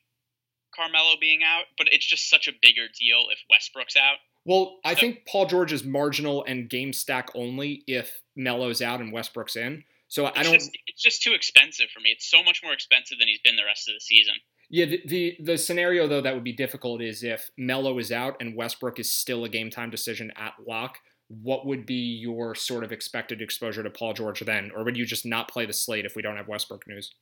Carmelo 0.76 1.14
being 1.20 1.42
out, 1.44 1.66
but 1.78 1.88
it's 1.92 2.06
just 2.06 2.30
such 2.30 2.48
a 2.48 2.52
bigger 2.62 2.88
deal 3.00 3.28
if 3.32 3.40
Westbrook's 3.50 3.96
out. 3.96 4.18
Well, 4.44 4.80
I 4.84 4.94
so, 4.94 5.00
think 5.00 5.26
Paul 5.26 5.48
George 5.48 5.72
is 5.72 5.84
marginal 5.84 6.44
and 6.44 6.70
game 6.70 6.94
stack 6.94 7.30
only 7.34 7.84
if 7.88 8.22
Melo's 8.36 8.82
out 8.82 9.00
and 9.00 9.14
Westbrook's 9.14 9.56
in. 9.56 9.84
So 10.08 10.26
I 10.26 10.44
don't. 10.44 10.54
Just, 10.54 10.72
it's 10.88 11.02
just 11.02 11.22
too 11.24 11.34
expensive 11.34 11.88
for 11.94 12.00
me. 12.00 12.10
It's 12.10 12.30
so 12.30 12.44
much 12.44 12.62
more 12.64 12.74
expensive 12.74 13.18
than 13.20 13.28
he's 13.28 13.40
been 13.44 13.56
the 13.56 13.66
rest 13.66 13.90
of 13.90 13.96
the 13.96 14.00
season. 14.00 14.36
Yeah, 14.70 14.86
the, 14.86 15.02
the, 15.06 15.38
the 15.44 15.58
scenario 15.58 16.08
though 16.08 16.22
that 16.22 16.34
would 16.34 16.44
be 16.44 16.54
difficult 16.54 17.02
is 17.02 17.24
if 17.24 17.50
Melo 17.58 18.00
is 18.00 18.12
out 18.12 18.36
and 18.40 18.56
Westbrook 18.56 19.00
is 19.00 19.12
still 19.12 19.44
a 19.44 19.50
game 19.50 19.70
time 19.70 19.90
decision 19.90 20.32
at 20.36 20.54
lock. 20.66 20.98
What 21.28 21.66
would 21.66 21.88
be 21.88 22.20
your 22.22 22.54
sort 22.54 22.84
of 22.84 22.92
expected 22.92 23.42
exposure 23.42 23.82
to 23.82 23.90
Paul 23.90 24.14
George 24.14 24.42
then, 24.42 24.72
or 24.76 24.84
would 24.84 24.96
you 24.96 25.08
just 25.08 25.26
not 25.26 25.48
play 25.48 25.66
the 25.66 25.74
slate 25.74 26.06
if 26.06 26.16
we 26.16 26.22
don't 26.22 26.38
have 26.38 26.48
Westbrook 26.48 26.88
news? 26.88 27.16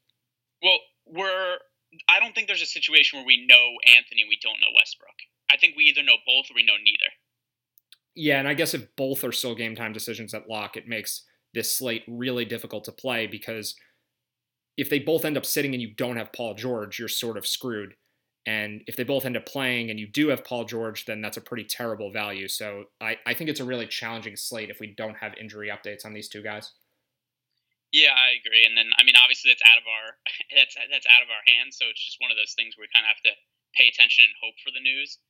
Well, 0.61 0.77
we're 1.05 1.57
I 2.09 2.19
don't 2.19 2.33
think 2.35 2.47
there's 2.47 2.61
a 2.61 2.65
situation 2.65 3.19
where 3.19 3.25
we 3.25 3.45
know 3.47 3.77
Anthony, 3.85 4.25
we 4.27 4.39
don't 4.41 4.59
know 4.59 4.75
Westbrook. 4.75 5.15
I 5.51 5.57
think 5.57 5.75
we 5.77 5.85
either 5.85 6.03
know 6.03 6.17
both 6.25 6.51
or 6.51 6.55
we 6.55 6.65
know 6.65 6.73
neither. 6.83 7.13
Yeah, 8.15 8.39
and 8.39 8.47
I 8.47 8.53
guess 8.53 8.73
if 8.73 8.95
both 8.95 9.23
are 9.23 9.31
still 9.31 9.55
game 9.55 9.75
time 9.75 9.93
decisions 9.93 10.33
at 10.33 10.49
lock, 10.49 10.75
it 10.75 10.87
makes 10.87 11.23
this 11.53 11.77
slate 11.77 12.03
really 12.07 12.45
difficult 12.45 12.83
to 12.85 12.91
play 12.91 13.27
because 13.27 13.75
if 14.77 14.89
they 14.89 14.99
both 14.99 15.25
end 15.25 15.37
up 15.37 15.45
sitting 15.45 15.73
and 15.73 15.81
you 15.81 15.93
don't 15.93 16.17
have 16.17 16.33
Paul 16.33 16.55
George, 16.55 16.97
you're 16.97 17.07
sort 17.07 17.37
of 17.37 17.45
screwed. 17.45 17.95
And 18.45 18.81
if 18.87 18.97
they 18.97 19.03
both 19.03 19.25
end 19.25 19.37
up 19.37 19.45
playing 19.45 19.89
and 19.89 19.99
you 19.99 20.07
do 20.07 20.27
have 20.27 20.43
Paul 20.43 20.65
George, 20.65 21.05
then 21.05 21.21
that's 21.21 21.37
a 21.37 21.41
pretty 21.41 21.63
terrible 21.63 22.11
value. 22.11 22.47
So 22.47 22.85
I, 22.99 23.17
I 23.25 23.33
think 23.33 23.49
it's 23.49 23.61
a 23.61 23.65
really 23.65 23.87
challenging 23.87 24.35
slate 24.35 24.69
if 24.69 24.79
we 24.79 24.87
don't 24.97 25.15
have 25.15 25.33
injury 25.39 25.71
updates 25.71 26.05
on 26.05 26.13
these 26.13 26.27
two 26.27 26.43
guys. 26.43 26.71
Yeah, 27.93 28.11
I 28.11 28.35
agree. 28.41 28.65
And 28.65 28.75
then, 28.75 28.89
I 28.97 29.05
mean, 29.05 29.13
obviously 29.15 29.53
that's 29.53 29.63
out 29.63 29.77
of 29.77 29.85
our 29.85 30.17
that's 30.57 30.75
that's 30.75 31.07
out 31.07 31.21
of 31.21 31.29
our 31.29 31.45
hands. 31.45 31.77
So 31.77 31.85
it's 31.87 32.01
just 32.03 32.17
one 32.19 32.33
of 32.33 32.37
those 32.37 32.57
things 32.57 32.75
where 32.75 32.83
we 32.83 32.91
kind 32.91 33.05
of 33.05 33.13
have 33.15 33.23
to 33.29 33.33
pay 33.77 33.87
attention 33.87 34.25
and 34.25 34.33
hope 34.41 34.57
for 34.59 34.73
the 34.73 34.81
news. 34.81 35.21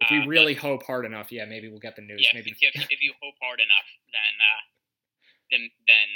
If 0.00 0.10
we 0.10 0.24
uh, 0.24 0.26
really 0.26 0.54
but, 0.54 0.62
hope 0.62 0.82
hard 0.88 1.04
enough, 1.04 1.30
yeah, 1.30 1.44
maybe 1.44 1.68
we'll 1.68 1.84
get 1.84 1.94
the 1.94 2.06
news. 2.06 2.22
Yeah, 2.22 2.34
maybe 2.34 2.54
if, 2.54 2.74
if 2.90 3.00
you 3.02 3.12
hope 3.20 3.34
hard 3.42 3.60
enough, 3.60 3.88
then 4.10 4.34
uh, 4.40 4.62
then 5.50 5.70
then 5.86 6.08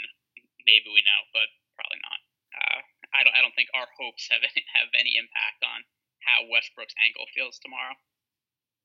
maybe 0.64 0.88
we 0.90 1.02
know, 1.02 1.20
but 1.32 1.48
probably 1.74 2.00
not. 2.00 2.20
Uh, 2.52 2.80
I 3.16 3.20
don't 3.24 3.34
I 3.36 3.40
don't 3.40 3.56
think 3.56 3.72
our 3.72 3.88
hopes 3.98 4.28
have 4.30 4.44
any, 4.44 4.62
have 4.78 4.90
any 4.96 5.16
impact 5.16 5.64
on 5.64 5.84
how 6.22 6.46
Westbrook's 6.48 6.94
ankle 7.02 7.26
feels 7.34 7.58
tomorrow. 7.58 7.96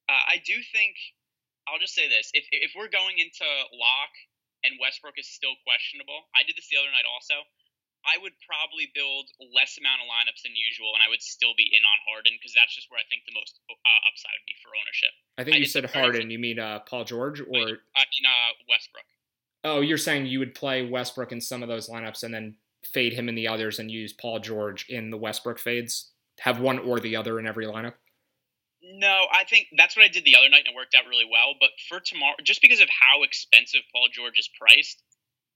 Uh, 0.08 0.24
I 0.24 0.40
do 0.42 0.56
think 0.72 0.96
I'll 1.68 1.82
just 1.82 1.94
say 1.94 2.08
this: 2.08 2.32
if 2.34 2.48
if 2.52 2.72
we're 2.74 2.92
going 2.92 3.20
into 3.20 3.46
lock 3.76 4.14
and 4.66 4.78
Westbrook 4.82 5.16
is 5.16 5.30
still 5.30 5.54
questionable. 5.62 6.28
I 6.34 6.42
did 6.48 6.58
this 6.58 6.68
the 6.68 6.78
other 6.82 6.90
night 6.90 7.06
also. 7.06 7.46
I 8.06 8.16
would 8.24 8.34
probably 8.46 8.88
build 8.96 9.28
less 9.52 9.76
amount 9.76 10.00
of 10.00 10.08
lineups 10.08 10.46
than 10.46 10.56
usual, 10.56 10.96
and 10.96 11.04
I 11.04 11.12
would 11.12 11.20
still 11.20 11.52
be 11.60 11.68
in 11.68 11.84
on 11.84 11.98
Harden 12.08 12.40
because 12.40 12.56
that's 12.56 12.72
just 12.72 12.88
where 12.88 13.02
I 13.02 13.06
think 13.12 13.28
the 13.28 13.36
most 13.36 13.60
uh, 13.68 14.08
upside 14.08 14.32
would 14.38 14.48
be 14.48 14.56
for 14.64 14.72
ownership. 14.72 15.14
I 15.36 15.44
think 15.44 15.60
I 15.60 15.60
you 15.60 15.68
said 15.68 15.84
Harden. 15.92 16.32
You 16.32 16.40
mean 16.40 16.58
uh, 16.62 16.88
Paul 16.88 17.04
George 17.04 17.42
or? 17.42 17.84
I 17.98 18.04
mean 18.08 18.24
uh, 18.24 18.52
Westbrook. 18.70 19.08
Oh, 19.68 19.82
you're 19.82 19.98
saying 19.98 20.28
you 20.28 20.40
would 20.40 20.56
play 20.56 20.90
Westbrook 20.90 21.34
in 21.34 21.42
some 21.42 21.62
of 21.62 21.68
those 21.68 21.90
lineups 21.90 22.24
and 22.24 22.34
then 22.34 22.56
fade 22.86 23.12
him 23.12 23.28
in 23.28 23.36
the 23.36 23.50
others 23.50 23.80
and 23.80 23.92
use 23.92 24.14
Paul 24.14 24.40
George 24.40 24.86
in 24.88 25.10
the 25.10 25.18
Westbrook 25.18 25.60
fades. 25.60 26.12
Have 26.40 26.62
one 26.62 26.80
or 26.80 27.00
the 27.00 27.16
other 27.16 27.38
in 27.38 27.46
every 27.46 27.66
lineup. 27.66 27.96
No, 28.82 29.28
I 29.34 29.44
think 29.44 29.68
that's 29.76 29.98
what 29.98 30.06
I 30.06 30.08
did 30.08 30.24
the 30.24 30.38
other 30.38 30.48
night 30.48 30.64
and 30.64 30.72
it 30.72 30.80
worked 30.80 30.96
out 30.96 31.10
really 31.10 31.28
well. 31.30 31.56
But 31.60 31.76
for 31.90 32.00
tomorrow, 32.00 32.40
just 32.44 32.62
because 32.62 32.80
of 32.80 32.88
how 32.88 33.24
expensive 33.24 33.82
Paul 33.92 34.08
George 34.08 34.40
is 34.40 34.50
priced, 34.56 35.04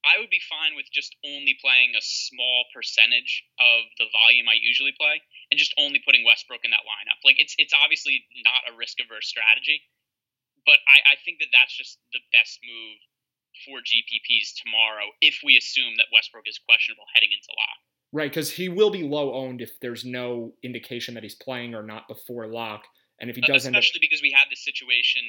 I 0.04 0.20
would 0.20 0.34
be 0.34 0.42
fine 0.50 0.76
with 0.76 0.92
just 0.92 1.16
only 1.24 1.56
playing 1.62 1.94
a 1.96 2.04
small 2.04 2.66
percentage 2.76 3.46
of 3.62 3.88
the 4.02 4.10
volume 4.12 4.50
I 4.50 4.58
usually 4.60 4.92
play 4.98 5.22
and 5.54 5.56
just 5.56 5.78
only 5.78 6.02
putting 6.04 6.26
Westbrook 6.26 6.66
in 6.66 6.74
that 6.76 6.84
lineup. 6.84 7.22
Like 7.24 7.40
it's 7.40 7.56
it's 7.62 7.78
obviously 7.78 8.26
not 8.44 8.66
a 8.68 8.76
risk 8.76 8.98
averse 9.00 9.30
strategy, 9.30 9.86
but 10.66 10.82
I, 10.90 11.14
I 11.14 11.16
think 11.24 11.40
that 11.40 11.54
that's 11.54 11.78
just 11.78 12.02
the 12.12 12.20
best 12.34 12.60
move 12.66 12.98
for 13.66 13.80
GPPs 13.80 14.56
tomorrow 14.56 15.12
if 15.22 15.40
we 15.44 15.58
assume 15.58 15.96
that 15.98 16.08
Westbrook 16.14 16.48
is 16.48 16.60
questionable 16.68 17.06
heading 17.14 17.30
into 17.32 17.50
lock. 17.58 17.80
Right, 18.14 18.30
because 18.30 18.52
he 18.52 18.68
will 18.68 18.90
be 18.90 19.04
low 19.04 19.34
owned 19.34 19.62
if 19.62 19.80
there's 19.80 20.04
no 20.04 20.54
indication 20.64 21.14
that 21.14 21.24
he's 21.24 21.36
playing 21.36 21.76
or 21.76 21.84
not 21.84 22.08
before 22.08 22.48
lock. 22.48 22.84
And 23.20 23.30
if 23.30 23.36
he 23.36 23.44
uh, 23.44 23.48
doesn't. 23.48 23.74
especially 23.74 24.00
up, 24.00 24.02
because 24.02 24.22
we 24.22 24.32
had 24.32 24.48
this 24.50 24.64
situation 24.64 25.22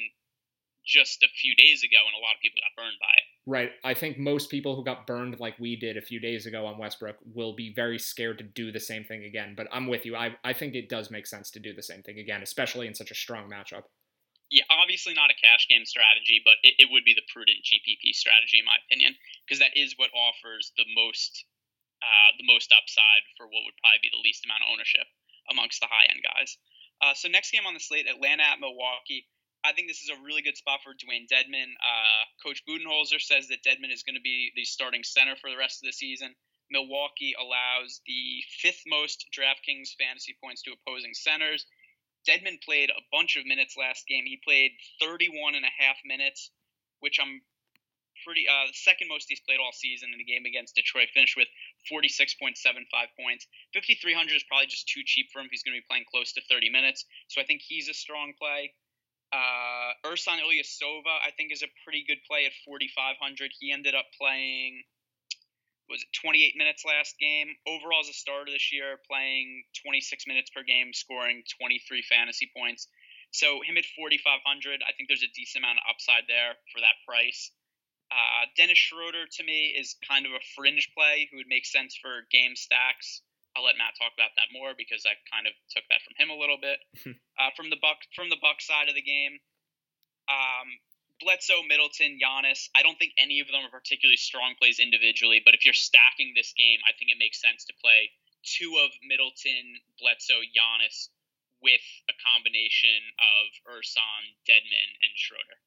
just 0.85 1.23
a 1.23 1.27
few 1.27 1.55
days 1.55 1.81
ago 1.83 1.97
and 2.05 2.13
a 2.13 2.19
lot 2.19 2.35
of 2.35 2.41
people 2.41 2.59
got 2.59 2.83
burned 2.83 2.97
by 2.99 3.13
it. 3.15 3.23
Right. 3.45 3.71
I 3.83 3.93
think 3.93 4.17
most 4.17 4.49
people 4.49 4.75
who 4.75 4.83
got 4.83 5.07
burned 5.07 5.39
like 5.39 5.57
we 5.59 5.75
did 5.75 5.97
a 5.97 6.01
few 6.01 6.19
days 6.19 6.45
ago 6.45 6.65
on 6.65 6.77
Westbrook 6.77 7.15
will 7.33 7.55
be 7.55 7.73
very 7.73 7.97
scared 7.97 8.37
to 8.39 8.43
do 8.43 8.71
the 8.71 8.79
same 8.79 9.03
thing 9.03 9.23
again. 9.23 9.53
But 9.55 9.67
I'm 9.71 9.87
with 9.87 10.05
you. 10.05 10.15
I, 10.15 10.35
I 10.43 10.53
think 10.53 10.75
it 10.75 10.89
does 10.89 11.09
make 11.09 11.25
sense 11.25 11.51
to 11.51 11.59
do 11.59 11.73
the 11.73 11.83
same 11.83 12.03
thing 12.03 12.19
again, 12.19 12.41
especially 12.41 12.87
in 12.87 12.95
such 12.95 13.11
a 13.11 13.15
strong 13.15 13.49
matchup. 13.49 13.83
Yeah, 14.53 14.69
obviously 14.69 15.17
not 15.17 15.33
a 15.33 15.41
cash 15.41 15.65
game 15.65 15.81
strategy, 15.81 16.37
but 16.45 16.61
it, 16.61 16.77
it 16.77 16.87
would 16.93 17.01
be 17.01 17.17
the 17.17 17.25
prudent 17.33 17.65
GPP 17.65 18.13
strategy 18.13 18.61
in 18.61 18.69
my 18.69 18.77
opinion, 18.85 19.17
because 19.41 19.57
that 19.65 19.73
is 19.73 19.97
what 19.97 20.13
offers 20.13 20.69
the 20.77 20.85
most 20.93 21.41
uh, 22.05 22.29
the 22.37 22.45
most 22.45 22.69
upside 22.69 23.25
for 23.33 23.49
what 23.49 23.65
would 23.65 23.73
probably 23.81 24.05
be 24.05 24.13
the 24.13 24.21
least 24.21 24.45
amount 24.45 24.61
of 24.61 24.69
ownership 24.69 25.09
amongst 25.49 25.81
the 25.81 25.89
high 25.89 26.05
end 26.05 26.21
guys. 26.21 26.61
Uh, 27.01 27.17
so 27.17 27.31
next 27.33 27.49
game 27.49 27.65
on 27.65 27.73
the 27.73 27.81
slate, 27.81 28.05
Atlanta 28.05 28.45
at 28.45 28.61
Milwaukee. 28.61 29.25
I 29.65 29.73
think 29.73 29.87
this 29.87 30.03
is 30.03 30.11
a 30.11 30.21
really 30.21 30.43
good 30.43 30.59
spot 30.59 30.83
for 30.83 30.93
Dewayne 30.93 31.25
Dedmon. 31.25 31.73
Uh, 31.79 32.23
Coach 32.43 32.61
Budenholzer 32.67 33.23
says 33.23 33.47
that 33.47 33.63
Dedmon 33.63 33.89
is 33.89 34.03
going 34.03 34.19
to 34.19 34.21
be 34.21 34.51
the 34.53 34.67
starting 34.67 35.01
center 35.01 35.33
for 35.39 35.49
the 35.49 35.57
rest 35.57 35.81
of 35.81 35.87
the 35.87 35.95
season. 35.95 36.35
Milwaukee 36.69 37.33
allows 37.39 38.01
the 38.05 38.43
fifth 38.59 38.83
most 38.85 39.25
DraftKings 39.31 39.95
fantasy 39.97 40.35
points 40.43 40.61
to 40.63 40.75
opposing 40.75 41.15
centers. 41.15 41.65
Dedmon 42.27 42.61
played 42.63 42.89
a 42.89 43.03
bunch 43.11 43.35
of 43.35 43.45
minutes 43.45 43.75
last 43.77 44.07
game. 44.07 44.23
He 44.25 44.39
played 44.43 44.71
31 45.01 45.55
and 45.55 45.65
a 45.65 45.73
half 45.77 45.97
minutes, 46.05 46.51
which 46.99 47.19
I'm 47.19 47.41
pretty 48.23 48.47
uh, 48.47 48.67
the 48.67 48.77
second 48.77 49.09
most 49.09 49.27
he's 49.27 49.41
played 49.41 49.59
all 49.59 49.73
season 49.73 50.09
in 50.13 50.17
the 50.17 50.23
game 50.23 50.45
against 50.45 50.75
Detroit. 50.75 51.09
Finished 51.13 51.35
with 51.35 51.49
46.75 51.91 52.55
points. 53.19 53.47
5300 53.73 54.35
is 54.35 54.43
probably 54.47 54.67
just 54.67 54.87
too 54.87 55.01
cheap 55.05 55.27
for 55.33 55.39
him. 55.39 55.47
He's 55.51 55.63
going 55.63 55.75
to 55.75 55.81
be 55.81 55.89
playing 55.89 56.05
close 56.09 56.31
to 56.33 56.41
30 56.49 56.69
minutes, 56.69 57.05
so 57.27 57.41
I 57.41 57.45
think 57.45 57.61
he's 57.61 57.89
a 57.89 57.93
strong 57.93 58.33
play. 58.39 58.71
Uh, 59.33 59.97
Ersan 60.05 60.37
Ilyasova, 60.45 61.09
I 61.25 61.33
think, 61.35 61.51
is 61.51 61.63
a 61.63 61.71
pretty 61.83 62.05
good 62.07 62.21
play 62.29 62.45
at 62.45 62.53
4,500. 62.65 63.51
He 63.59 63.73
ended 63.73 63.95
up 63.95 64.05
playing, 64.21 64.83
was 65.89 66.01
it 66.01 66.11
28 66.15 66.55
minutes 66.55 66.83
last 66.87 67.15
game? 67.19 67.55
Overall, 67.67 68.01
as 68.01 68.09
a 68.09 68.15
starter 68.15 68.51
this 68.51 68.71
year, 68.71 68.99
playing 69.09 69.63
26 69.83 70.27
minutes 70.27 70.49
per 70.49 70.63
game, 70.63 70.93
scoring 70.93 71.43
23 71.59 72.01
fantasy 72.07 72.49
points. 72.55 72.87
So 73.33 73.65
him 73.65 73.77
at 73.77 73.85
4,500, 73.97 74.85
I 74.85 74.93
think 74.93 75.09
there's 75.09 75.25
a 75.25 75.33
decent 75.33 75.65
amount 75.65 75.81
of 75.81 75.89
upside 75.89 76.29
there 76.29 76.53
for 76.69 76.79
that 76.79 77.01
price. 77.03 77.51
Uh, 78.13 78.45
Dennis 78.53 78.77
Schroeder 78.77 79.25
to 79.25 79.43
me 79.43 79.73
is 79.73 79.97
kind 80.05 80.29
of 80.29 80.37
a 80.37 80.43
fringe 80.53 80.93
play 80.93 81.27
who 81.31 81.41
would 81.41 81.49
make 81.49 81.65
sense 81.65 81.97
for 81.97 82.29
game 82.29 82.53
stacks. 82.53 83.25
I'll 83.57 83.65
let 83.65 83.77
Matt 83.77 83.97
talk 83.97 84.13
about 84.13 84.33
that 84.37 84.53
more 84.53 84.77
because 84.77 85.05
I 85.05 85.17
kind 85.29 85.49
of 85.49 85.53
took 85.73 85.85
that 85.89 86.01
from 86.05 86.17
him 86.17 86.29
a 86.29 86.37
little 86.37 86.61
bit. 86.61 86.77
uh, 87.41 87.49
from 87.57 87.69
the 87.73 87.81
buck 87.81 88.01
from 88.13 88.29
the 88.29 88.41
buck 88.41 88.61
side 88.61 88.89
of 88.89 88.93
the 88.93 89.05
game, 89.05 89.37
um, 90.29 90.67
Bledsoe, 91.21 91.63
Middleton, 91.67 92.17
Giannis. 92.17 92.69
I 92.75 92.81
don't 92.81 92.97
think 92.97 93.13
any 93.17 93.39
of 93.39 93.47
them 93.47 93.65
are 93.65 93.71
particularly 93.71 94.17
strong 94.17 94.55
plays 94.59 94.79
individually, 94.79 95.41
but 95.43 95.53
if 95.53 95.65
you're 95.65 95.73
stacking 95.73 96.33
this 96.35 96.53
game, 96.57 96.79
I 96.87 96.93
think 96.97 97.11
it 97.11 97.19
makes 97.19 97.39
sense 97.39 97.65
to 97.65 97.73
play 97.81 98.11
two 98.43 98.75
of 98.83 98.91
Middleton, 99.07 99.79
Bledsoe, 99.99 100.43
Giannis 100.51 101.09
with 101.61 101.85
a 102.09 102.15
combination 102.19 102.99
of 103.17 103.47
Ersan, 103.71 104.35
Dedmon, 104.43 104.89
and 104.99 105.13
Schroeder. 105.15 105.57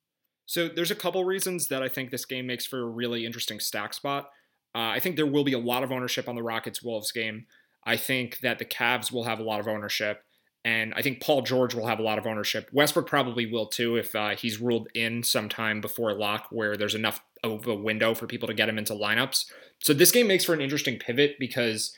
So 0.45 0.69
there's 0.69 0.91
a 0.91 0.97
couple 0.97 1.25
reasons 1.25 1.69
that 1.69 1.83
I 1.83 1.89
think 1.89 2.11
this 2.11 2.27
game 2.27 2.47
makes 2.47 2.67
for 2.67 2.81
a 2.81 2.87
really 2.87 3.25
interesting 3.25 3.59
stack 3.59 3.95
spot. 3.95 4.31
Uh, 4.75 4.93
I 4.93 5.01
think 5.01 5.17
there 5.17 5.27
will 5.27 5.43
be 5.43 5.55
a 5.55 5.59
lot 5.59 5.83
of 5.83 5.91
ownership 5.91 6.29
on 6.29 6.37
the 6.37 6.43
Rockets 6.43 6.83
Wolves 6.83 7.11
game. 7.11 7.47
I 7.85 7.97
think 7.97 8.41
that 8.41 8.59
the 8.59 8.65
Cavs 8.65 9.11
will 9.11 9.25
have 9.25 9.41
a 9.41 9.43
lot 9.43 9.61
of 9.61 9.67
ownership, 9.67 10.23
and 10.67 10.93
I 10.97 11.03
think 11.03 11.21
Paul 11.21 11.43
George 11.43 11.77
will 11.77 11.87
have 11.87 12.01
a 12.01 12.03
lot 12.03 12.19
of 12.19 12.27
ownership. 12.27 12.69
Westbrook 12.73 13.07
probably 13.07 13.47
will 13.47 13.67
too 13.67 13.95
if 13.95 14.17
uh, 14.17 14.31
he's 14.31 14.61
ruled 14.61 14.89
in 14.95 15.23
sometime 15.23 15.81
before 15.81 16.13
lock 16.13 16.49
where 16.51 16.77
there's 16.77 16.97
enough 16.97 17.23
of 17.45 17.69
a 17.69 17.75
window 17.77 18.17
for 18.17 18.27
people 18.27 18.49
to 18.49 18.55
get 18.55 18.69
him 18.69 18.77
into 18.77 18.93
lineups. 18.93 19.45
So 19.79 19.95
this 19.95 20.11
game 20.11 20.27
makes 20.27 20.45
for 20.45 20.55
an 20.55 20.61
interesting 20.61 20.99
pivot 20.99 21.37
because 21.39 21.97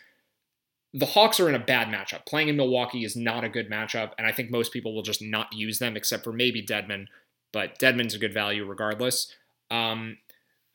the 0.92 1.06
Hawks 1.06 1.40
are 1.40 1.48
in 1.48 1.54
a 1.54 1.58
bad 1.58 1.88
matchup. 1.88 2.26
Playing 2.26 2.48
in 2.48 2.58
Milwaukee 2.58 3.06
is 3.06 3.16
not 3.16 3.42
a 3.42 3.48
good 3.48 3.70
matchup, 3.70 4.12
and 4.18 4.26
I 4.26 4.32
think 4.32 4.50
most 4.50 4.70
people 4.70 4.94
will 4.94 5.02
just 5.02 5.22
not 5.22 5.50
use 5.50 5.78
them 5.78 5.96
except 5.96 6.22
for 6.22 6.32
maybe 6.34 6.62
Dedmon, 6.62 7.06
but 7.54 7.78
Dedmon's 7.78 8.14
a 8.14 8.18
good 8.18 8.34
value 8.34 8.66
regardless. 8.66 9.34
Um, 9.70 10.18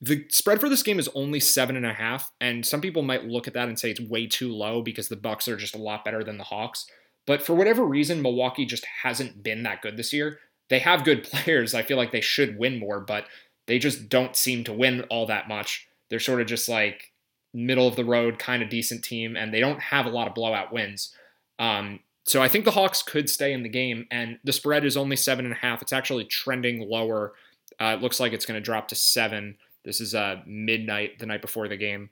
the 0.01 0.25
spread 0.29 0.59
for 0.59 0.67
this 0.67 0.81
game 0.81 0.97
is 0.97 1.09
only 1.13 1.39
seven 1.39 1.75
and 1.75 1.85
a 1.85 1.93
half, 1.93 2.31
and 2.41 2.65
some 2.65 2.81
people 2.81 3.03
might 3.03 3.25
look 3.25 3.47
at 3.47 3.53
that 3.53 3.67
and 3.67 3.77
say 3.77 3.91
it's 3.91 4.01
way 4.01 4.25
too 4.25 4.51
low 4.51 4.81
because 4.81 5.09
the 5.09 5.15
Bucks 5.15 5.47
are 5.47 5.57
just 5.57 5.75
a 5.75 5.79
lot 5.79 6.03
better 6.03 6.23
than 6.23 6.39
the 6.39 6.45
Hawks. 6.45 6.87
But 7.25 7.41
for 7.41 7.53
whatever 7.53 7.85
reason, 7.85 8.21
Milwaukee 8.21 8.65
just 8.65 8.85
hasn't 9.03 9.43
been 9.43 9.63
that 9.63 9.81
good 9.81 9.97
this 9.97 10.13
year. 10.13 10.39
They 10.69 10.79
have 10.79 11.05
good 11.05 11.23
players. 11.31 11.73
I 11.73 11.83
feel 11.83 11.97
like 11.97 12.11
they 12.11 12.21
should 12.21 12.57
win 12.57 12.79
more, 12.79 12.99
but 12.99 13.25
they 13.67 13.79
just 13.79 14.09
don't 14.09 14.35
seem 14.35 14.63
to 14.65 14.73
win 14.73 15.01
all 15.09 15.25
that 15.27 15.47
much. 15.47 15.87
They're 16.09 16.19
sort 16.19 16.41
of 16.41 16.47
just 16.47 16.67
like 16.67 17.11
middle 17.53 17.87
of 17.87 17.95
the 17.95 18.05
road, 18.05 18.39
kind 18.39 18.63
of 18.63 18.69
decent 18.69 19.03
team, 19.03 19.35
and 19.35 19.53
they 19.53 19.59
don't 19.59 19.79
have 19.79 20.05
a 20.05 20.09
lot 20.09 20.27
of 20.27 20.33
blowout 20.33 20.73
wins. 20.73 21.15
Um, 21.59 21.99
so 22.25 22.41
I 22.41 22.47
think 22.47 22.65
the 22.65 22.71
Hawks 22.71 23.01
could 23.01 23.29
stay 23.29 23.53
in 23.53 23.63
the 23.63 23.69
game, 23.69 24.07
and 24.09 24.39
the 24.43 24.53
spread 24.53 24.85
is 24.85 24.97
only 24.97 25.15
seven 25.15 25.45
and 25.45 25.53
a 25.53 25.57
half. 25.57 25.81
It's 25.81 25.93
actually 25.93 26.25
trending 26.25 26.89
lower. 26.89 27.33
Uh, 27.79 27.95
it 27.97 28.01
looks 28.01 28.19
like 28.19 28.33
it's 28.33 28.45
going 28.45 28.59
to 28.59 28.63
drop 28.63 28.87
to 28.89 28.95
seven. 28.95 29.57
This 29.83 29.99
is 29.99 30.15
uh, 30.15 30.37
midnight 30.45 31.19
the 31.19 31.25
night 31.25 31.41
before 31.41 31.67
the 31.67 31.77
game, 31.77 32.09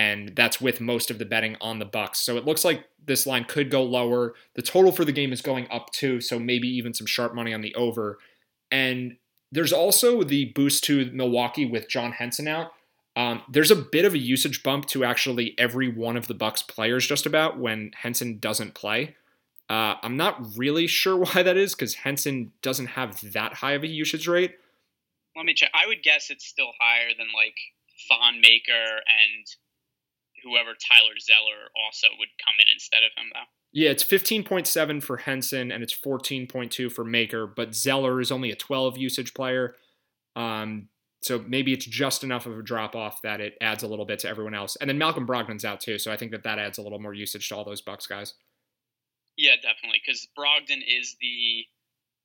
and 0.00 0.34
that's 0.34 0.62
with 0.62 0.80
most 0.80 1.10
of 1.10 1.18
the 1.18 1.26
betting 1.26 1.58
on 1.60 1.78
the 1.78 1.84
Bucks. 1.84 2.20
So 2.20 2.38
it 2.38 2.46
looks 2.46 2.64
like 2.64 2.86
this 3.04 3.26
line 3.26 3.44
could 3.44 3.70
go 3.70 3.82
lower. 3.82 4.32
The 4.54 4.62
total 4.62 4.92
for 4.92 5.04
the 5.04 5.12
game 5.12 5.30
is 5.30 5.42
going 5.42 5.70
up 5.70 5.92
too, 5.92 6.22
so 6.22 6.38
maybe 6.38 6.68
even 6.68 6.94
some 6.94 7.06
sharp 7.06 7.34
money 7.34 7.52
on 7.52 7.60
the 7.60 7.74
over. 7.74 8.18
And 8.72 9.18
there's 9.52 9.74
also 9.74 10.22
the 10.22 10.46
boost 10.54 10.84
to 10.84 11.10
Milwaukee 11.12 11.66
with 11.66 11.86
John 11.86 12.12
Henson 12.12 12.48
out. 12.48 12.72
Um, 13.14 13.42
there's 13.50 13.70
a 13.70 13.76
bit 13.76 14.06
of 14.06 14.14
a 14.14 14.18
usage 14.18 14.62
bump 14.62 14.86
to 14.86 15.04
actually 15.04 15.54
every 15.58 15.90
one 15.92 16.16
of 16.16 16.28
the 16.28 16.34
Bucks 16.34 16.62
players 16.62 17.06
just 17.06 17.26
about 17.26 17.58
when 17.58 17.90
Henson 17.94 18.38
doesn't 18.38 18.72
play. 18.72 19.16
Uh, 19.68 19.96
I'm 20.02 20.16
not 20.16 20.56
really 20.56 20.86
sure 20.86 21.16
why 21.24 21.42
that 21.42 21.58
is 21.58 21.74
because 21.74 21.92
Henson 21.92 22.52
doesn't 22.62 22.86
have 22.86 23.20
that 23.32 23.52
high 23.52 23.72
of 23.72 23.82
a 23.82 23.88
usage 23.88 24.26
rate. 24.26 24.54
Let 25.36 25.44
me 25.44 25.52
check. 25.52 25.70
I 25.74 25.86
would 25.86 26.02
guess 26.02 26.30
it's 26.30 26.46
still 26.46 26.72
higher 26.80 27.10
than 27.18 27.26
like 27.36 27.58
Thon 28.08 28.40
Maker 28.40 29.02
and 29.06 29.46
whoever 30.42 30.74
Tyler 30.74 31.18
Zeller 31.18 31.70
also 31.84 32.08
would 32.18 32.28
come 32.44 32.54
in 32.60 32.72
instead 32.72 33.02
of 33.02 33.12
him, 33.16 33.30
though. 33.32 33.48
Yeah, 33.72 33.90
it's 33.90 34.02
15.7 34.02 35.02
for 35.02 35.18
Henson 35.18 35.70
and 35.70 35.82
it's 35.82 35.96
14.2 35.96 36.90
for 36.90 37.04
Maker, 37.04 37.46
but 37.46 37.74
Zeller 37.74 38.20
is 38.20 38.32
only 38.32 38.50
a 38.50 38.56
12 38.56 38.98
usage 38.98 39.32
player. 39.32 39.76
Um, 40.34 40.88
so 41.22 41.44
maybe 41.46 41.72
it's 41.72 41.86
just 41.86 42.24
enough 42.24 42.46
of 42.46 42.58
a 42.58 42.62
drop 42.62 42.96
off 42.96 43.22
that 43.22 43.40
it 43.40 43.54
adds 43.60 43.82
a 43.82 43.86
little 43.86 44.06
bit 44.06 44.18
to 44.20 44.28
everyone 44.28 44.54
else. 44.54 44.76
And 44.76 44.88
then 44.88 44.98
Malcolm 44.98 45.26
Brogdon's 45.26 45.64
out 45.64 45.80
too, 45.80 45.98
so 45.98 46.10
I 46.10 46.16
think 46.16 46.32
that 46.32 46.42
that 46.44 46.58
adds 46.58 46.78
a 46.78 46.82
little 46.82 46.98
more 46.98 47.14
usage 47.14 47.48
to 47.48 47.56
all 47.56 47.64
those 47.64 47.82
Bucks 47.82 48.06
guys. 48.06 48.34
Yeah, 49.36 49.54
definitely, 49.56 50.00
because 50.04 50.26
Brogdon 50.36 50.82
is 50.86 51.16
the 51.20 51.64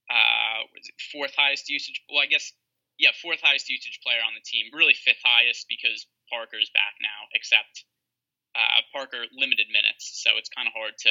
uh, 0.09 0.65
fourth 1.11 1.33
highest 1.37 1.69
usage. 1.69 2.01
Well, 2.09 2.23
I 2.23 2.25
guess 2.25 2.53
yeah, 2.97 3.11
fourth 3.21 3.39
highest 3.43 3.69
usage 3.69 3.99
player 4.03 4.23
on 4.25 4.33
the 4.33 4.43
team. 4.43 4.71
Really 4.73 4.93
fifth 4.93 5.23
highest 5.23 5.67
because 5.67 6.07
Parker's 6.31 6.71
back 6.73 6.95
now, 7.01 7.27
except 7.33 7.83
uh, 8.55 8.81
Parker 8.93 9.25
limited 9.35 9.67
minutes, 9.71 10.21
so 10.23 10.31
it's 10.37 10.49
kind 10.49 10.67
of 10.67 10.73
hard 10.73 10.93
to 10.99 11.09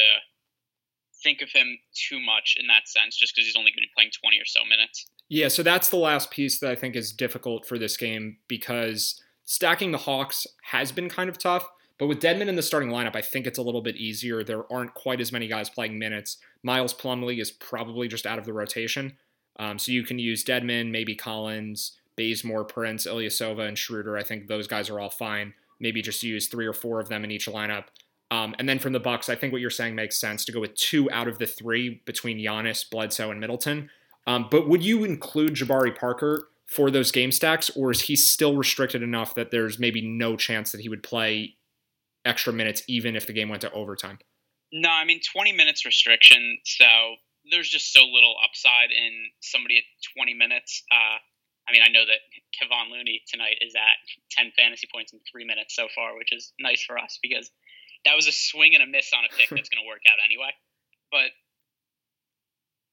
think 1.22 1.42
of 1.42 1.50
him 1.52 1.78
too 1.94 2.20
much 2.20 2.56
in 2.58 2.66
that 2.66 2.88
sense, 2.88 3.16
just 3.16 3.34
because 3.34 3.46
he's 3.46 3.56
only 3.56 3.70
going 3.70 3.82
to 3.82 3.88
be 3.88 3.94
playing 3.94 4.10
20 4.20 4.38
or 4.38 4.44
so 4.44 4.60
minutes. 4.64 5.06
Yeah, 5.28 5.48
so 5.48 5.62
that's 5.62 5.88
the 5.88 5.96
last 5.96 6.30
piece 6.30 6.58
that 6.60 6.70
I 6.70 6.74
think 6.74 6.96
is 6.96 7.12
difficult 7.12 7.66
for 7.66 7.78
this 7.78 7.96
game 7.96 8.38
because 8.48 9.20
stacking 9.44 9.92
the 9.92 9.98
Hawks 9.98 10.46
has 10.70 10.92
been 10.92 11.08
kind 11.08 11.28
of 11.28 11.38
tough. 11.38 11.66
But 11.96 12.08
with 12.08 12.20
Dedmon 12.20 12.48
in 12.48 12.56
the 12.56 12.62
starting 12.62 12.88
lineup, 12.88 13.14
I 13.14 13.22
think 13.22 13.46
it's 13.46 13.58
a 13.58 13.62
little 13.62 13.80
bit 13.80 13.96
easier. 13.96 14.42
There 14.42 14.70
aren't 14.72 14.94
quite 14.94 15.20
as 15.20 15.30
many 15.30 15.46
guys 15.46 15.70
playing 15.70 15.98
minutes. 15.98 16.38
Miles 16.62 16.92
Plumlee 16.92 17.40
is 17.40 17.52
probably 17.52 18.08
just 18.08 18.26
out 18.26 18.38
of 18.38 18.44
the 18.44 18.52
rotation. 18.52 19.16
Um, 19.60 19.78
so 19.78 19.92
you 19.92 20.02
can 20.02 20.18
use 20.18 20.44
Dedmon, 20.44 20.90
maybe 20.90 21.14
Collins, 21.14 21.92
Bazemore, 22.16 22.64
Prince, 22.64 23.06
Ilyasova, 23.06 23.68
and 23.68 23.78
Schroeder. 23.78 24.16
I 24.16 24.24
think 24.24 24.48
those 24.48 24.66
guys 24.66 24.90
are 24.90 24.98
all 24.98 25.10
fine. 25.10 25.54
Maybe 25.80 26.02
just 26.02 26.22
use 26.22 26.48
three 26.48 26.66
or 26.66 26.72
four 26.72 27.00
of 27.00 27.08
them 27.08 27.24
in 27.24 27.30
each 27.30 27.46
lineup. 27.46 27.84
Um, 28.30 28.54
and 28.58 28.68
then 28.68 28.78
from 28.78 28.92
the 28.92 29.00
Bucks, 29.00 29.28
I 29.28 29.34
think 29.34 29.52
what 29.52 29.60
you're 29.60 29.70
saying 29.70 29.94
makes 29.94 30.18
sense 30.18 30.44
to 30.46 30.52
go 30.52 30.60
with 30.60 30.74
two 30.74 31.10
out 31.10 31.28
of 31.28 31.38
the 31.38 31.46
three 31.46 32.02
between 32.04 32.38
Giannis, 32.38 32.88
Bledsoe, 32.88 33.30
and 33.30 33.40
Middleton. 33.40 33.90
Um, 34.26 34.48
but 34.50 34.68
would 34.68 34.82
you 34.82 35.04
include 35.04 35.54
Jabari 35.54 35.96
Parker 35.96 36.48
for 36.66 36.90
those 36.90 37.12
game 37.12 37.30
stacks, 37.30 37.70
or 37.76 37.90
is 37.90 38.02
he 38.02 38.16
still 38.16 38.56
restricted 38.56 39.02
enough 39.02 39.34
that 39.34 39.50
there's 39.50 39.78
maybe 39.78 40.00
no 40.00 40.36
chance 40.36 40.72
that 40.72 40.80
he 40.80 40.88
would 40.88 41.02
play 41.02 41.54
extra 42.24 42.52
minutes 42.52 42.82
even 42.88 43.16
if 43.16 43.26
the 43.26 43.32
game 43.32 43.48
went 43.48 43.60
to 43.60 43.72
overtime? 43.72 44.18
No, 44.72 44.88
I 44.90 45.04
mean 45.04 45.20
20 45.32 45.52
minutes 45.52 45.84
restriction, 45.84 46.58
so 46.64 46.86
there's 47.50 47.68
just 47.68 47.92
so 47.92 48.00
little 48.04 48.34
upside 48.42 48.90
in 48.90 49.12
somebody 49.40 49.76
at 49.76 49.84
20 50.16 50.34
minutes. 50.34 50.82
Uh, 50.90 51.18
I 51.68 51.72
mean, 51.72 51.82
I 51.82 51.88
know 51.88 52.04
that 52.04 52.20
Kevon 52.52 52.92
Looney 52.92 53.22
tonight 53.26 53.58
is 53.60 53.74
at 53.74 53.96
10 54.36 54.52
fantasy 54.56 54.88
points 54.92 55.12
in 55.12 55.20
three 55.30 55.44
minutes 55.44 55.74
so 55.74 55.88
far, 55.94 56.16
which 56.16 56.32
is 56.32 56.52
nice 56.60 56.84
for 56.84 56.98
us 56.98 57.18
because 57.22 57.50
that 58.04 58.16
was 58.16 58.26
a 58.26 58.32
swing 58.32 58.74
and 58.74 58.82
a 58.82 58.86
miss 58.86 59.12
on 59.16 59.24
a 59.24 59.32
pick 59.32 59.48
that's 59.54 59.68
going 59.68 59.80
to 59.80 59.88
work 59.88 60.04
out 60.04 60.20
anyway. 60.24 60.52
But 61.10 61.32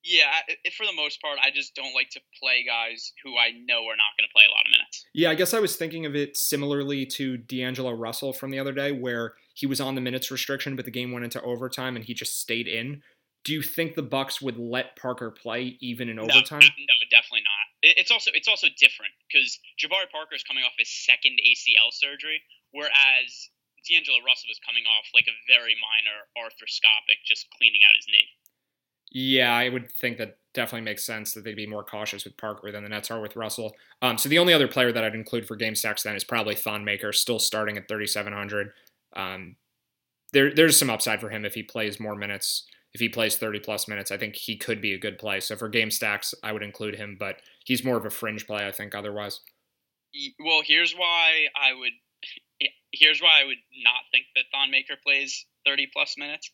yeah, 0.03 0.31
for 0.75 0.85
the 0.85 0.95
most 0.95 1.21
part, 1.21 1.37
I 1.43 1.51
just 1.51 1.75
don't 1.75 1.93
like 1.93 2.09
to 2.11 2.21
play 2.41 2.65
guys 2.65 3.13
who 3.23 3.37
I 3.37 3.51
know 3.51 3.85
are 3.85 3.99
not 3.99 4.17
going 4.17 4.25
to 4.25 4.33
play 4.33 4.43
a 4.47 4.51
lot 4.51 4.65
of 4.65 4.71
minutes. 4.71 5.05
Yeah, 5.13 5.29
I 5.29 5.35
guess 5.35 5.53
I 5.53 5.59
was 5.59 5.75
thinking 5.75 6.05
of 6.05 6.15
it 6.15 6.37
similarly 6.37 7.05
to 7.17 7.37
D'Angelo 7.37 7.91
Russell 7.91 8.33
from 8.33 8.49
the 8.51 8.59
other 8.59 8.73
day, 8.73 8.91
where 8.91 9.33
he 9.53 9.67
was 9.67 9.79
on 9.79 9.95
the 9.95 10.01
minutes 10.01 10.31
restriction, 10.31 10.75
but 10.75 10.85
the 10.85 10.91
game 10.91 11.11
went 11.11 11.25
into 11.25 11.41
overtime 11.41 11.95
and 11.95 12.05
he 12.05 12.13
just 12.13 12.39
stayed 12.39 12.67
in. 12.67 13.03
Do 13.43 13.53
you 13.53 13.61
think 13.61 13.95
the 13.95 14.03
Bucks 14.03 14.41
would 14.41 14.57
let 14.57 14.95
Parker 14.95 15.31
play 15.31 15.77
even 15.81 16.09
in 16.09 16.17
overtime? 16.19 16.61
No, 16.61 16.67
no 16.67 16.93
definitely 17.09 17.41
not. 17.43 17.50
It's 17.81 18.11
also 18.11 18.29
it's 18.33 18.47
also 18.47 18.67
different 18.77 19.13
because 19.25 19.57
Jabari 19.81 20.05
Parker 20.11 20.37
is 20.37 20.43
coming 20.45 20.63
off 20.63 20.77
his 20.77 20.89
second 20.89 21.41
ACL 21.41 21.89
surgery, 21.89 22.41
whereas 22.71 23.49
D'Angelo 23.89 24.21
Russell 24.21 24.53
was 24.53 24.61
coming 24.61 24.85
off 24.85 25.09
like 25.13 25.25
a 25.25 25.35
very 25.49 25.73
minor 25.81 26.29
arthroscopic, 26.37 27.25
just 27.25 27.49
cleaning 27.57 27.81
out 27.81 27.97
his 27.97 28.05
knee. 28.05 28.29
Yeah, 29.11 29.53
I 29.53 29.69
would 29.69 29.91
think 29.91 30.17
that 30.17 30.37
definitely 30.53 30.85
makes 30.85 31.03
sense 31.03 31.33
that 31.33 31.43
they'd 31.43 31.55
be 31.55 31.67
more 31.67 31.83
cautious 31.83 32.23
with 32.23 32.37
Parker 32.37 32.71
than 32.71 32.83
the 32.83 32.89
Nets 32.89 33.11
are 33.11 33.19
with 33.19 33.35
Russell. 33.35 33.75
Um, 34.01 34.17
so 34.17 34.29
the 34.29 34.39
only 34.39 34.53
other 34.53 34.67
player 34.67 34.91
that 34.91 35.03
I'd 35.03 35.15
include 35.15 35.47
for 35.47 35.55
game 35.55 35.75
stacks 35.75 36.03
then 36.03 36.15
is 36.15 36.23
probably 36.23 36.55
Thon 36.55 36.85
Maker, 36.85 37.11
still 37.11 37.39
starting 37.39 37.77
at 37.77 37.87
3,700. 37.87 38.71
Um, 39.15 39.55
there, 40.31 40.53
there's 40.53 40.79
some 40.79 40.89
upside 40.89 41.19
for 41.19 41.29
him 41.29 41.43
if 41.43 41.55
he 41.55 41.63
plays 41.63 41.99
more 41.99 42.15
minutes. 42.15 42.63
If 42.93 42.99
he 42.99 43.09
plays 43.09 43.37
30 43.37 43.59
plus 43.61 43.87
minutes, 43.87 44.11
I 44.11 44.17
think 44.17 44.35
he 44.35 44.57
could 44.57 44.81
be 44.81 44.93
a 44.93 44.99
good 44.99 45.17
play. 45.17 45.39
So 45.39 45.55
for 45.55 45.69
game 45.69 45.91
stacks, 45.91 46.33
I 46.43 46.51
would 46.51 46.63
include 46.63 46.95
him, 46.95 47.15
but 47.19 47.37
he's 47.65 47.85
more 47.85 47.97
of 47.97 48.05
a 48.05 48.09
fringe 48.09 48.45
play, 48.45 48.67
I 48.67 48.71
think, 48.71 48.93
otherwise. 48.93 49.39
Well, 50.39 50.61
here's 50.65 50.93
why 50.93 51.47
I 51.55 51.73
would. 51.73 51.93
Here's 52.91 53.21
why 53.21 53.41
I 53.41 53.45
would 53.45 53.57
not 53.83 54.03
think 54.11 54.25
that 54.35 54.45
Thon 54.51 54.69
Maker 54.69 54.95
plays 55.01 55.45
30 55.65 55.89
plus 55.93 56.15
minutes 56.17 56.51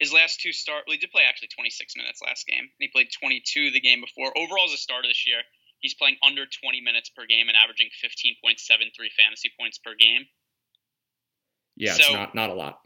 his 0.00 0.12
last 0.12 0.40
two 0.40 0.52
start, 0.52 0.84
well, 0.86 0.94
he 0.94 0.98
did 0.98 1.10
play 1.10 1.22
actually 1.28 1.48
26 1.48 1.96
minutes 1.96 2.20
last 2.24 2.46
game. 2.46 2.66
and 2.66 2.80
He 2.80 2.88
played 2.88 3.08
22 3.12 3.70
the 3.70 3.80
game 3.80 4.00
before. 4.00 4.36
Overall, 4.36 4.66
as 4.66 4.72
a 4.72 4.76
starter 4.76 5.06
this 5.06 5.26
year, 5.26 5.40
he's 5.80 5.94
playing 5.94 6.16
under 6.26 6.46
20 6.46 6.80
minutes 6.80 7.10
per 7.10 7.26
game 7.26 7.48
and 7.48 7.56
averaging 7.56 7.88
15.73 8.02 8.58
fantasy 9.16 9.50
points 9.58 9.78
per 9.78 9.94
game. 9.94 10.26
Yeah, 11.76 11.94
so, 11.94 12.02
it's 12.02 12.12
not 12.12 12.34
not 12.34 12.50
a 12.50 12.54
lot. 12.54 12.78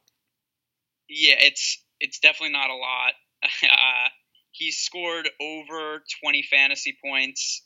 Yeah, 1.09 1.37
it's 1.39 1.85
it's 2.01 2.19
definitely 2.19 2.53
not 2.53 2.71
a 2.71 2.77
lot. 2.77 3.13
Uh, 3.63 4.11
he's 4.51 4.79
scored 4.79 5.31
over 5.41 6.03
20 6.25 6.43
fantasy 6.43 6.97
points 7.05 7.63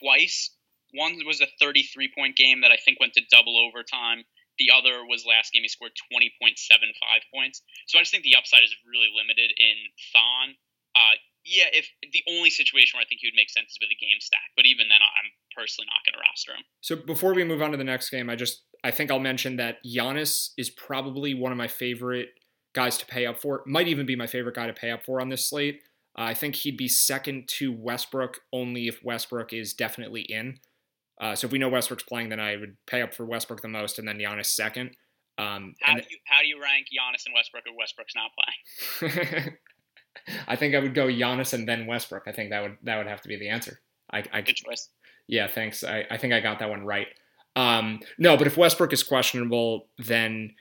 twice. 0.00 0.54
One 0.94 1.18
was 1.26 1.40
a 1.40 1.50
33 1.60 2.12
point 2.16 2.36
game 2.36 2.62
that 2.62 2.70
I 2.70 2.76
think 2.76 3.00
went 3.00 3.14
to 3.14 3.22
double 3.30 3.58
overtime. 3.58 4.22
The 4.58 4.70
other 4.70 5.04
was 5.06 5.26
last 5.26 5.52
game. 5.52 5.62
He 5.62 5.68
scored 5.68 5.92
20.75 6.12 6.54
points. 7.34 7.62
So 7.86 7.98
I 7.98 8.02
just 8.02 8.10
think 8.10 8.24
the 8.24 8.36
upside 8.36 8.62
is 8.62 8.74
really 8.86 9.10
limited 9.14 9.52
in 9.58 9.76
Thon. 10.12 10.54
Uh, 10.94 11.18
yeah, 11.44 11.70
if 11.72 11.88
the 12.02 12.22
only 12.28 12.50
situation 12.50 12.96
where 12.96 13.02
I 13.02 13.08
think 13.08 13.20
he 13.22 13.28
would 13.28 13.38
make 13.38 13.50
sense 13.50 13.70
is 13.70 13.78
with 13.80 13.90
a 13.90 13.98
game 13.98 14.20
stack, 14.20 14.50
but 14.56 14.66
even 14.66 14.88
then, 14.88 14.98
I'm 15.00 15.30
personally 15.54 15.86
not 15.86 16.02
going 16.04 16.18
to 16.18 16.22
roster 16.26 16.52
him. 16.52 16.64
So 16.80 16.96
before 16.96 17.34
we 17.34 17.44
move 17.44 17.62
on 17.62 17.70
to 17.70 17.76
the 17.76 17.84
next 17.86 18.10
game, 18.10 18.28
I 18.28 18.36
just 18.36 18.64
I 18.84 18.90
think 18.90 19.10
I'll 19.10 19.22
mention 19.22 19.56
that 19.56 19.78
Giannis 19.86 20.50
is 20.58 20.70
probably 20.70 21.34
one 21.34 21.52
of 21.52 21.58
my 21.58 21.68
favorite 21.68 22.30
guys 22.78 22.96
to 22.96 23.06
pay 23.06 23.26
up 23.26 23.40
for. 23.40 23.62
Might 23.66 23.88
even 23.88 24.06
be 24.06 24.14
my 24.14 24.28
favorite 24.28 24.54
guy 24.54 24.68
to 24.68 24.72
pay 24.72 24.92
up 24.92 25.04
for 25.04 25.20
on 25.20 25.30
this 25.30 25.48
slate. 25.48 25.82
Uh, 26.16 26.22
I 26.22 26.34
think 26.34 26.54
he'd 26.54 26.76
be 26.76 26.86
second 26.86 27.48
to 27.58 27.72
Westbrook 27.72 28.38
only 28.52 28.86
if 28.86 29.02
Westbrook 29.02 29.52
is 29.52 29.74
definitely 29.74 30.20
in. 30.20 30.60
Uh, 31.20 31.34
so 31.34 31.48
if 31.48 31.52
we 31.52 31.58
know 31.58 31.68
Westbrook's 31.68 32.04
playing, 32.04 32.28
then 32.28 32.38
I 32.38 32.54
would 32.54 32.76
pay 32.86 33.02
up 33.02 33.12
for 33.14 33.26
Westbrook 33.26 33.62
the 33.62 33.68
most, 33.68 33.98
and 33.98 34.06
then 34.06 34.18
Giannis 34.18 34.46
second. 34.46 34.90
Um, 35.38 35.74
how 35.80 35.94
do 35.94 36.02
you 36.08 36.18
how 36.24 36.40
do 36.40 36.46
you 36.46 36.62
rank 36.62 36.86
Giannis 36.86 37.26
and 37.26 37.34
Westbrook 37.34 37.64
if 37.66 37.74
Westbrook's 37.76 38.14
not 38.14 38.30
playing? 38.38 39.56
I 40.48 40.54
think 40.54 40.76
I 40.76 40.78
would 40.78 40.94
go 40.94 41.08
Giannis 41.08 41.52
and 41.52 41.68
then 41.68 41.86
Westbrook. 41.86 42.24
I 42.28 42.32
think 42.32 42.50
that 42.50 42.62
would 42.62 42.76
that 42.84 42.96
would 42.96 43.08
have 43.08 43.22
to 43.22 43.28
be 43.28 43.36
the 43.36 43.48
answer. 43.48 43.80
I, 44.12 44.22
I 44.32 44.40
good 44.42 44.54
choice. 44.54 44.90
Yeah, 45.26 45.48
thanks. 45.48 45.82
I, 45.82 46.06
I 46.10 46.16
think 46.16 46.32
I 46.32 46.40
got 46.40 46.60
that 46.60 46.70
one 46.70 46.86
right. 46.86 47.08
Um, 47.56 47.98
no, 48.18 48.36
but 48.36 48.46
if 48.46 48.56
Westbrook 48.56 48.92
is 48.92 49.02
questionable, 49.02 49.88
then 49.98 50.54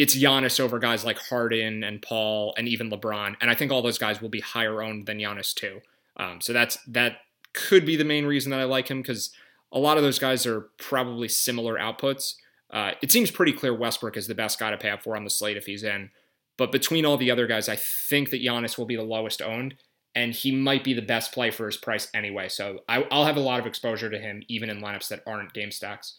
it's 0.00 0.16
Giannis 0.16 0.58
over 0.58 0.78
guys 0.78 1.04
like 1.04 1.18
Harden 1.18 1.84
and 1.84 2.00
Paul 2.00 2.54
and 2.56 2.66
even 2.66 2.90
LeBron, 2.90 3.36
and 3.38 3.50
I 3.50 3.54
think 3.54 3.70
all 3.70 3.82
those 3.82 3.98
guys 3.98 4.22
will 4.22 4.30
be 4.30 4.40
higher 4.40 4.82
owned 4.82 5.04
than 5.04 5.18
Giannis 5.18 5.52
too. 5.52 5.82
Um, 6.16 6.40
so 6.40 6.54
that's 6.54 6.78
that 6.86 7.18
could 7.52 7.84
be 7.84 7.96
the 7.96 8.04
main 8.04 8.24
reason 8.24 8.50
that 8.50 8.60
I 8.60 8.64
like 8.64 8.88
him 8.88 9.02
because 9.02 9.30
a 9.70 9.78
lot 9.78 9.98
of 9.98 10.02
those 10.02 10.18
guys 10.18 10.46
are 10.46 10.70
probably 10.78 11.28
similar 11.28 11.76
outputs. 11.78 12.36
Uh, 12.70 12.92
it 13.02 13.12
seems 13.12 13.30
pretty 13.30 13.52
clear 13.52 13.74
Westbrook 13.74 14.16
is 14.16 14.26
the 14.26 14.34
best 14.34 14.58
guy 14.58 14.70
to 14.70 14.78
pay 14.78 14.88
up 14.88 15.02
for 15.02 15.16
on 15.16 15.24
the 15.24 15.30
slate 15.30 15.58
if 15.58 15.66
he's 15.66 15.82
in. 15.82 16.08
But 16.56 16.72
between 16.72 17.04
all 17.04 17.18
the 17.18 17.30
other 17.30 17.46
guys, 17.46 17.68
I 17.68 17.76
think 17.76 18.30
that 18.30 18.42
Giannis 18.42 18.78
will 18.78 18.86
be 18.86 18.96
the 18.96 19.02
lowest 19.02 19.42
owned, 19.42 19.74
and 20.14 20.32
he 20.32 20.50
might 20.50 20.82
be 20.82 20.94
the 20.94 21.02
best 21.02 21.32
play 21.32 21.50
for 21.50 21.66
his 21.66 21.76
price 21.76 22.08
anyway. 22.14 22.48
So 22.48 22.78
I, 22.88 23.00
will 23.00 23.26
have 23.26 23.36
a 23.36 23.40
lot 23.40 23.60
of 23.60 23.66
exposure 23.66 24.08
to 24.08 24.18
him, 24.18 24.42
even 24.48 24.70
in 24.70 24.80
lineups 24.80 25.08
that 25.08 25.22
aren't 25.26 25.52
game 25.52 25.70
stacks. 25.70 26.14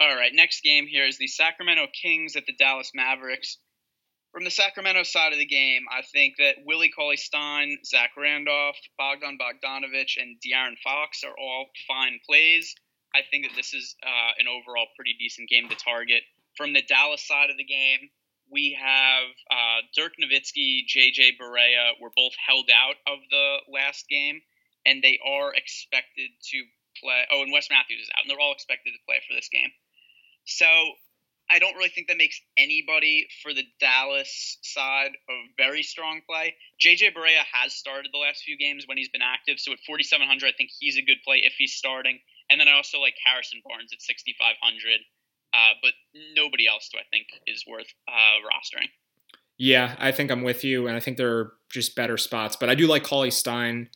All 0.00 0.16
right, 0.16 0.32
next 0.32 0.62
game 0.62 0.86
here 0.86 1.04
is 1.04 1.18
the 1.18 1.26
Sacramento 1.26 1.86
Kings 1.92 2.34
at 2.34 2.46
the 2.46 2.54
Dallas 2.54 2.92
Mavericks. 2.94 3.58
From 4.32 4.44
the 4.44 4.50
Sacramento 4.50 5.02
side 5.02 5.34
of 5.34 5.38
the 5.38 5.44
game, 5.44 5.82
I 5.92 6.00
think 6.00 6.36
that 6.38 6.64
Willie 6.64 6.88
Cauley 6.88 7.18
Stein, 7.18 7.76
Zach 7.84 8.12
Randolph, 8.16 8.76
Bogdan 8.96 9.36
Bogdanovich, 9.36 10.16
and 10.16 10.40
De'Aaron 10.40 10.78
Fox 10.82 11.22
are 11.22 11.36
all 11.38 11.66
fine 11.86 12.18
plays. 12.26 12.74
I 13.14 13.20
think 13.30 13.44
that 13.44 13.54
this 13.54 13.74
is 13.74 13.94
uh, 14.02 14.32
an 14.38 14.48
overall 14.48 14.86
pretty 14.96 15.16
decent 15.18 15.50
game 15.50 15.68
to 15.68 15.76
target. 15.76 16.22
From 16.56 16.72
the 16.72 16.80
Dallas 16.80 17.22
side 17.22 17.50
of 17.50 17.58
the 17.58 17.64
game, 17.64 18.08
we 18.50 18.78
have 18.80 19.28
uh, 19.50 19.84
Dirk 19.94 20.12
Nowitzki, 20.16 20.86
JJ 20.88 21.36
Barea 21.38 21.92
were 22.00 22.12
both 22.16 22.32
held 22.48 22.70
out 22.72 22.96
of 23.06 23.18
the 23.30 23.56
last 23.68 24.08
game, 24.08 24.40
and 24.86 25.02
they 25.02 25.18
are 25.26 25.52
expected 25.52 26.30
to 26.52 26.64
play. 27.02 27.24
Oh, 27.30 27.42
and 27.42 27.52
Wes 27.52 27.68
Matthews 27.68 28.00
is 28.00 28.10
out, 28.16 28.24
and 28.24 28.30
they're 28.30 28.40
all 28.40 28.54
expected 28.54 28.92
to 28.92 29.04
play 29.04 29.20
for 29.28 29.34
this 29.34 29.50
game. 29.50 29.68
So 30.50 30.66
I 31.50 31.58
don't 31.58 31.74
really 31.76 31.90
think 31.90 32.08
that 32.08 32.16
makes 32.16 32.40
anybody 32.56 33.26
for 33.42 33.54
the 33.54 33.64
Dallas 33.80 34.58
side 34.62 35.10
a 35.28 35.32
very 35.56 35.82
strong 35.82 36.20
play. 36.28 36.54
JJ 36.80 37.14
Barea 37.14 37.42
has 37.52 37.74
started 37.74 38.10
the 38.12 38.18
last 38.18 38.42
few 38.42 38.58
games 38.58 38.84
when 38.86 38.98
he's 38.98 39.08
been 39.08 39.22
active, 39.22 39.58
so 39.58 39.72
at 39.72 39.78
4,700, 39.86 40.46
I 40.46 40.52
think 40.56 40.70
he's 40.78 40.96
a 40.96 41.02
good 41.02 41.18
play 41.24 41.42
if 41.42 41.54
he's 41.58 41.74
starting. 41.74 42.18
And 42.50 42.60
then 42.60 42.68
I 42.68 42.72
also 42.72 42.98
like 42.98 43.14
Harrison 43.24 43.62
Barnes 43.66 43.90
at 43.92 44.02
6,500, 44.02 45.00
uh, 45.52 45.56
but 45.82 45.92
nobody 46.34 46.66
else 46.68 46.88
do 46.92 46.98
I 46.98 47.06
think 47.10 47.26
is 47.46 47.64
worth 47.66 47.92
uh, 48.08 48.42
rostering. 48.46 48.88
Yeah, 49.58 49.94
I 49.98 50.10
think 50.10 50.30
I'm 50.30 50.42
with 50.42 50.64
you, 50.64 50.86
and 50.86 50.96
I 50.96 51.00
think 51.00 51.16
there 51.16 51.36
are 51.36 51.52
just 51.70 51.94
better 51.94 52.16
spots. 52.16 52.56
But 52.56 52.70
I 52.70 52.74
do 52.74 52.86
like 52.86 53.04
Cauley 53.04 53.30
Stein. 53.30 53.90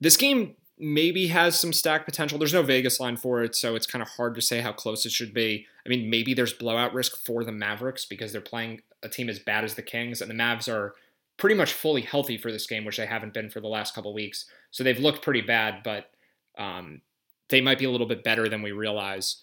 This 0.00 0.16
game 0.16 0.54
maybe 0.78 1.28
has 1.28 1.58
some 1.58 1.72
stack 1.72 2.04
potential. 2.04 2.38
There's 2.38 2.54
no 2.54 2.62
Vegas 2.62 2.98
line 2.98 3.16
for 3.16 3.42
it, 3.42 3.54
so 3.54 3.74
it's 3.74 3.86
kind 3.86 4.02
of 4.02 4.08
hard 4.08 4.34
to 4.34 4.42
say 4.42 4.60
how 4.60 4.72
close 4.72 5.06
it 5.06 5.12
should 5.12 5.34
be. 5.34 5.66
I 5.84 5.88
mean, 5.88 6.10
maybe 6.10 6.34
there's 6.34 6.52
blowout 6.52 6.94
risk 6.94 7.24
for 7.24 7.44
the 7.44 7.52
Mavericks 7.52 8.04
because 8.04 8.32
they're 8.32 8.40
playing 8.40 8.82
a 9.02 9.08
team 9.08 9.28
as 9.28 9.38
bad 9.38 9.64
as 9.64 9.74
the 9.74 9.82
Kings, 9.82 10.20
and 10.20 10.30
the 10.30 10.34
Mavs 10.34 10.72
are 10.72 10.94
pretty 11.36 11.56
much 11.56 11.72
fully 11.72 12.02
healthy 12.02 12.38
for 12.38 12.52
this 12.52 12.66
game, 12.66 12.84
which 12.84 12.96
they 12.96 13.06
haven't 13.06 13.34
been 13.34 13.50
for 13.50 13.60
the 13.60 13.68
last 13.68 13.94
couple 13.94 14.12
weeks. 14.14 14.46
So 14.70 14.84
they've 14.84 14.98
looked 14.98 15.22
pretty 15.22 15.40
bad, 15.40 15.82
but 15.82 16.10
um, 16.58 17.00
they 17.48 17.60
might 17.60 17.78
be 17.78 17.84
a 17.84 17.90
little 17.90 18.06
bit 18.06 18.24
better 18.24 18.48
than 18.48 18.62
we 18.62 18.72
realize. 18.72 19.36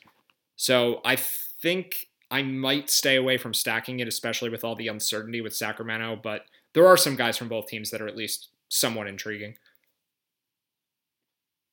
So 0.55 1.01
I 1.05 1.15
think 1.15 2.07
I 2.31 2.41
might 2.41 2.89
stay 2.89 3.15
away 3.15 3.37
from 3.37 3.53
stacking 3.53 3.99
it, 3.99 4.07
especially 4.07 4.49
with 4.49 4.63
all 4.63 4.75
the 4.75 4.87
uncertainty 4.87 5.41
with 5.41 5.55
Sacramento. 5.55 6.19
But 6.21 6.43
there 6.73 6.87
are 6.87 6.97
some 6.97 7.15
guys 7.15 7.37
from 7.37 7.49
both 7.49 7.67
teams 7.67 7.91
that 7.91 8.01
are 8.01 8.07
at 8.07 8.17
least 8.17 8.49
somewhat 8.69 9.07
intriguing. 9.07 9.55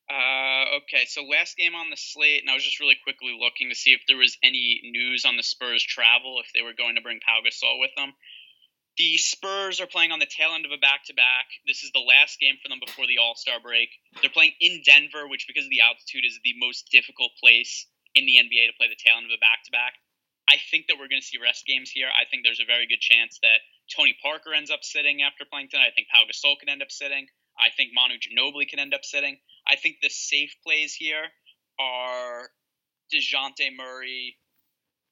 Uh, 0.07 0.79
okay, 0.79 1.03
so 1.03 1.27
last 1.27 1.57
game 1.57 1.75
on 1.75 1.89
the 1.91 1.99
slate, 1.99 2.39
and 2.39 2.49
I 2.49 2.55
was 2.55 2.63
just 2.63 2.79
really 2.79 2.95
quickly 3.03 3.35
looking 3.35 3.67
to 3.69 3.75
see 3.75 3.91
if 3.91 3.99
there 4.07 4.15
was 4.15 4.37
any 4.41 4.79
news 4.87 5.25
on 5.25 5.35
the 5.35 5.43
Spurs 5.43 5.83
travel, 5.83 6.39
if 6.39 6.47
they 6.55 6.63
were 6.63 6.71
going 6.71 6.95
to 6.95 7.03
bring 7.03 7.19
Pau 7.19 7.43
Gasol 7.43 7.79
with 7.79 7.91
them. 7.99 8.15
The 8.95 9.17
Spurs 9.19 9.77
are 9.83 9.85
playing 9.85 10.15
on 10.15 10.17
the 10.17 10.25
tail 10.25 10.55
end 10.55 10.65
of 10.65 10.71
a 10.71 10.79
back 10.79 11.03
to 11.05 11.13
back. 11.13 11.51
This 11.67 11.83
is 11.83 11.91
the 11.91 12.01
last 12.01 12.39
game 12.39 12.55
for 12.63 12.71
them 12.71 12.79
before 12.79 13.05
the 13.05 13.19
All 13.19 13.35
Star 13.35 13.59
break. 13.59 13.89
They're 14.21 14.33
playing 14.33 14.55
in 14.63 14.81
Denver, 14.81 15.27
which, 15.27 15.45
because 15.45 15.67
of 15.67 15.75
the 15.75 15.83
altitude, 15.83 16.25
is 16.25 16.39
the 16.41 16.55
most 16.57 16.89
difficult 16.89 17.35
place 17.37 17.85
in 18.15 18.25
the 18.25 18.39
NBA 18.39 18.71
to 18.71 18.77
play 18.79 18.87
the 18.87 18.97
tail 18.97 19.19
end 19.19 19.27
of 19.27 19.35
a 19.35 19.43
back 19.43 19.61
to 19.67 19.71
back. 19.75 19.93
I 20.49 20.55
think 20.71 20.87
that 20.87 20.95
we're 20.95 21.11
going 21.11 21.21
to 21.21 21.27
see 21.27 21.37
rest 21.37 21.67
games 21.67 21.91
here. 21.91 22.07
I 22.07 22.23
think 22.25 22.47
there's 22.47 22.63
a 22.63 22.65
very 22.65 22.87
good 22.87 23.03
chance 23.03 23.37
that 23.43 23.59
Tony 23.91 24.15
Parker 24.23 24.55
ends 24.55 24.71
up 24.71 24.81
sitting 24.81 25.21
after 25.21 25.43
playing 25.43 25.67
tonight. 25.67 25.91
I 25.91 25.95
think 25.95 26.07
Pau 26.07 26.23
Gasol 26.23 26.57
could 26.57 26.71
end 26.71 26.81
up 26.81 26.89
sitting. 26.89 27.27
I 27.59 27.69
think 27.75 27.91
Manu 27.93 28.15
Ginobili 28.15 28.69
could 28.69 28.79
end 28.79 28.95
up 28.95 29.03
sitting. 29.03 29.37
I 29.69 29.75
think 29.75 29.97
the 30.01 30.09
safe 30.09 30.55
plays 30.63 30.93
here 30.93 31.25
are 31.79 32.49
DeJounte 33.13 33.75
Murray, 33.75 34.37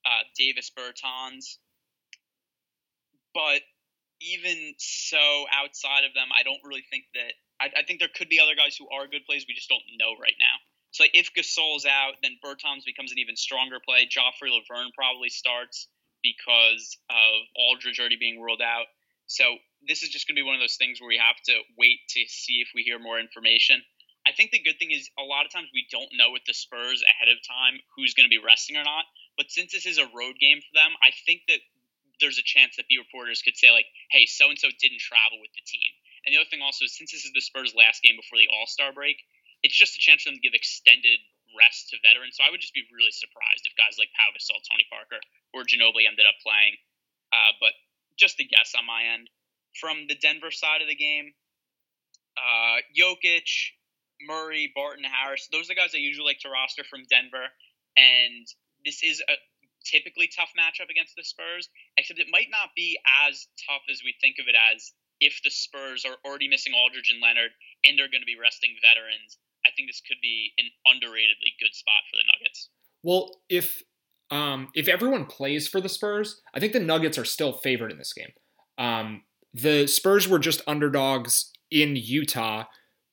uh, 0.04 0.24
Davis 0.36 0.70
Bertans. 0.76 1.58
But 3.34 3.60
even 4.20 4.74
so, 4.78 5.44
outside 5.52 6.04
of 6.04 6.14
them, 6.14 6.28
I 6.38 6.42
don't 6.42 6.60
really 6.64 6.84
think 6.90 7.04
that. 7.14 7.32
I, 7.58 7.80
I, 7.80 7.82
think 7.84 8.00
there 8.00 8.12
could 8.12 8.28
be 8.28 8.38
other 8.38 8.54
guys 8.54 8.76
who 8.76 8.88
are 8.90 9.06
good 9.06 9.24
plays. 9.24 9.46
We 9.48 9.54
just 9.54 9.68
don't 9.68 9.84
know 9.98 10.12
right 10.20 10.36
now. 10.38 10.60
So 10.90 11.04
like, 11.04 11.12
if 11.14 11.32
Gasol's 11.32 11.86
out, 11.86 12.20
then 12.22 12.36
Bertans 12.44 12.84
becomes 12.84 13.12
an 13.12 13.18
even 13.18 13.36
stronger 13.36 13.80
play. 13.80 14.08
Joffrey 14.08 14.52
Lauvergne 14.52 14.92
probably 14.94 15.28
starts 15.28 15.88
because 16.22 16.96
of 17.08 17.32
Aldridge 17.56 17.98
already 18.00 18.16
being 18.16 18.40
ruled 18.40 18.60
out. 18.60 18.86
So 19.26 19.56
this 19.86 20.02
is 20.02 20.08
just 20.08 20.26
going 20.26 20.36
to 20.36 20.42
be 20.42 20.46
one 20.46 20.54
of 20.54 20.60
those 20.60 20.76
things 20.76 21.00
where 21.00 21.08
we 21.08 21.18
have 21.18 21.36
to 21.46 21.54
wait 21.78 22.00
to 22.10 22.24
see 22.28 22.64
if 22.64 22.68
we 22.74 22.82
hear 22.82 22.98
more 22.98 23.18
information. 23.18 23.82
I 24.36 24.44
think 24.44 24.52
the 24.52 24.60
good 24.60 24.76
thing 24.76 24.92
is 24.92 25.08
a 25.16 25.24
lot 25.24 25.48
of 25.48 25.50
times 25.50 25.72
we 25.72 25.88
don't 25.88 26.12
know 26.12 26.28
with 26.28 26.44
the 26.44 26.52
Spurs 26.52 27.00
ahead 27.00 27.32
of 27.32 27.40
time 27.40 27.80
who's 27.96 28.12
going 28.12 28.28
to 28.28 28.32
be 28.32 28.36
resting 28.36 28.76
or 28.76 28.84
not. 28.84 29.08
But 29.40 29.48
since 29.48 29.72
this 29.72 29.88
is 29.88 29.96
a 29.96 30.04
road 30.12 30.36
game 30.36 30.60
for 30.60 30.76
them, 30.76 30.92
I 31.00 31.08
think 31.24 31.48
that 31.48 31.64
there's 32.20 32.36
a 32.36 32.44
chance 32.44 32.76
that 32.76 32.84
B 32.84 33.00
reporters 33.00 33.40
could 33.40 33.56
say 33.56 33.72
like, 33.72 33.88
"Hey, 34.12 34.28
so 34.28 34.52
and 34.52 34.60
so 34.60 34.68
didn't 34.76 35.00
travel 35.00 35.40
with 35.40 35.56
the 35.56 35.64
team." 35.64 35.88
And 36.24 36.36
the 36.36 36.40
other 36.40 36.52
thing 36.52 36.60
also 36.60 36.84
since 36.84 37.16
this 37.16 37.24
is 37.24 37.32
the 37.32 37.40
Spurs' 37.40 37.72
last 37.72 38.04
game 38.04 38.20
before 38.20 38.36
the 38.36 38.52
All 38.52 38.68
Star 38.68 38.92
break, 38.92 39.24
it's 39.64 39.76
just 39.76 39.96
a 39.96 40.00
chance 40.04 40.20
for 40.20 40.28
them 40.28 40.36
to 40.36 40.44
give 40.44 40.52
extended 40.52 41.16
rest 41.56 41.88
to 41.88 41.96
veterans. 42.04 42.36
So 42.36 42.44
I 42.44 42.52
would 42.52 42.60
just 42.60 42.76
be 42.76 42.84
really 42.92 43.16
surprised 43.16 43.64
if 43.64 43.72
guys 43.80 43.96
like 43.96 44.12
Pau 44.12 44.28
Gasol, 44.36 44.60
Tony 44.68 44.84
Parker, 44.92 45.20
or 45.56 45.64
Ginobili 45.64 46.04
ended 46.04 46.28
up 46.28 46.36
playing. 46.44 46.76
Uh, 47.32 47.56
but 47.56 47.72
just 48.20 48.36
a 48.36 48.44
guess 48.44 48.76
on 48.76 48.84
my 48.84 49.16
end. 49.16 49.32
From 49.80 50.08
the 50.08 50.16
Denver 50.16 50.52
side 50.52 50.84
of 50.84 50.88
the 50.88 50.96
game, 50.96 51.32
uh, 52.36 52.80
Jokic, 52.96 53.76
Murray, 54.22 54.72
Barton, 54.74 55.04
Harris. 55.04 55.48
Those 55.52 55.66
are 55.66 55.74
the 55.74 55.80
guys 55.80 55.94
I 55.94 55.98
usually 55.98 56.26
like 56.26 56.40
to 56.40 56.50
roster 56.50 56.84
from 56.84 57.04
Denver. 57.08 57.48
And 57.96 58.46
this 58.84 59.02
is 59.02 59.22
a 59.28 59.34
typically 59.84 60.28
tough 60.28 60.50
matchup 60.58 60.90
against 60.90 61.14
the 61.16 61.24
Spurs, 61.24 61.68
except 61.96 62.20
it 62.20 62.26
might 62.30 62.50
not 62.50 62.74
be 62.74 62.98
as 63.28 63.46
tough 63.68 63.82
as 63.90 64.02
we 64.04 64.14
think 64.20 64.36
of 64.40 64.48
it 64.48 64.56
as 64.56 64.92
if 65.20 65.40
the 65.44 65.50
Spurs 65.50 66.04
are 66.04 66.16
already 66.24 66.48
missing 66.48 66.72
Aldridge 66.74 67.10
and 67.10 67.22
Leonard 67.22 67.52
and 67.84 67.98
they're 67.98 68.10
going 68.10 68.22
to 68.22 68.28
be 68.28 68.36
resting 68.36 68.76
veterans. 68.82 69.38
I 69.64 69.70
think 69.74 69.88
this 69.88 70.02
could 70.06 70.20
be 70.20 70.52
an 70.58 70.68
underratedly 70.86 71.56
good 71.58 71.74
spot 71.74 72.04
for 72.10 72.16
the 72.16 72.26
Nuggets. 72.26 72.68
Well, 73.02 73.40
if 73.48 73.82
um, 74.30 74.68
if 74.74 74.88
everyone 74.88 75.26
plays 75.26 75.68
for 75.68 75.80
the 75.80 75.88
Spurs, 75.88 76.40
I 76.52 76.60
think 76.60 76.72
the 76.72 76.80
Nuggets 76.80 77.16
are 77.16 77.24
still 77.24 77.52
favored 77.52 77.92
in 77.92 77.98
this 77.98 78.12
game. 78.12 78.32
Um, 78.76 79.22
the 79.54 79.86
Spurs 79.86 80.28
were 80.28 80.38
just 80.38 80.62
underdogs 80.66 81.52
in 81.70 81.96
Utah 81.96 82.64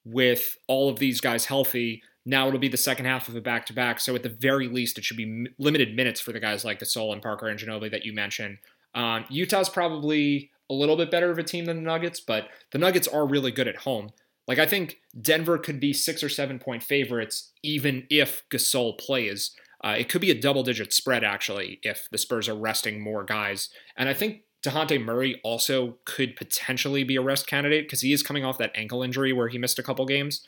with 0.05 0.57
all 0.67 0.89
of 0.89 0.99
these 0.99 1.21
guys 1.21 1.45
healthy. 1.45 2.01
Now 2.25 2.47
it'll 2.47 2.59
be 2.59 2.69
the 2.69 2.77
second 2.77 3.05
half 3.05 3.27
of 3.27 3.35
a 3.35 3.41
back 3.41 3.65
to 3.67 3.73
back. 3.73 3.99
So 3.99 4.15
at 4.15 4.23
the 4.23 4.29
very 4.29 4.67
least, 4.67 4.97
it 4.97 5.03
should 5.03 5.17
be 5.17 5.47
limited 5.57 5.95
minutes 5.95 6.21
for 6.21 6.31
the 6.31 6.39
guys 6.39 6.63
like 6.63 6.79
Gasol 6.79 7.13
and 7.13 7.21
Parker 7.21 7.47
and 7.47 7.59
Ginobili 7.59 7.91
that 7.91 8.05
you 8.05 8.13
mentioned. 8.13 8.57
Um, 8.95 9.25
Utah's 9.29 9.69
probably 9.69 10.51
a 10.69 10.73
little 10.73 10.95
bit 10.95 11.11
better 11.11 11.31
of 11.31 11.37
a 11.37 11.43
team 11.43 11.65
than 11.65 11.77
the 11.77 11.83
Nuggets, 11.83 12.19
but 12.19 12.47
the 12.71 12.77
Nuggets 12.77 13.07
are 13.07 13.27
really 13.27 13.51
good 13.51 13.67
at 13.67 13.77
home. 13.77 14.11
Like 14.47 14.59
I 14.59 14.65
think 14.65 14.99
Denver 15.19 15.57
could 15.57 15.79
be 15.79 15.93
six 15.93 16.23
or 16.23 16.29
seven 16.29 16.59
point 16.59 16.83
favorites 16.83 17.51
even 17.61 18.05
if 18.09 18.43
Gasol 18.49 18.97
plays. 18.97 19.51
Uh, 19.83 19.95
it 19.97 20.07
could 20.07 20.21
be 20.21 20.31
a 20.31 20.39
double 20.39 20.63
digit 20.63 20.93
spread 20.93 21.23
actually 21.23 21.79
if 21.83 22.07
the 22.11 22.17
Spurs 22.17 22.47
are 22.47 22.55
resting 22.55 23.01
more 23.01 23.23
guys. 23.23 23.69
And 23.97 24.07
I 24.07 24.13
think 24.13 24.43
Dejounte 24.63 25.03
Murray 25.03 25.39
also 25.43 25.97
could 26.05 26.35
potentially 26.35 27.03
be 27.03 27.17
a 27.17 27.21
rest 27.21 27.47
candidate 27.47 27.85
because 27.85 28.01
he 28.01 28.13
is 28.13 28.23
coming 28.23 28.45
off 28.45 28.57
that 28.57 28.71
ankle 28.75 29.03
injury 29.03 29.33
where 29.33 29.49
he 29.49 29.57
missed 29.57 29.77
a 29.77 29.83
couple 29.83 30.05
games. 30.05 30.45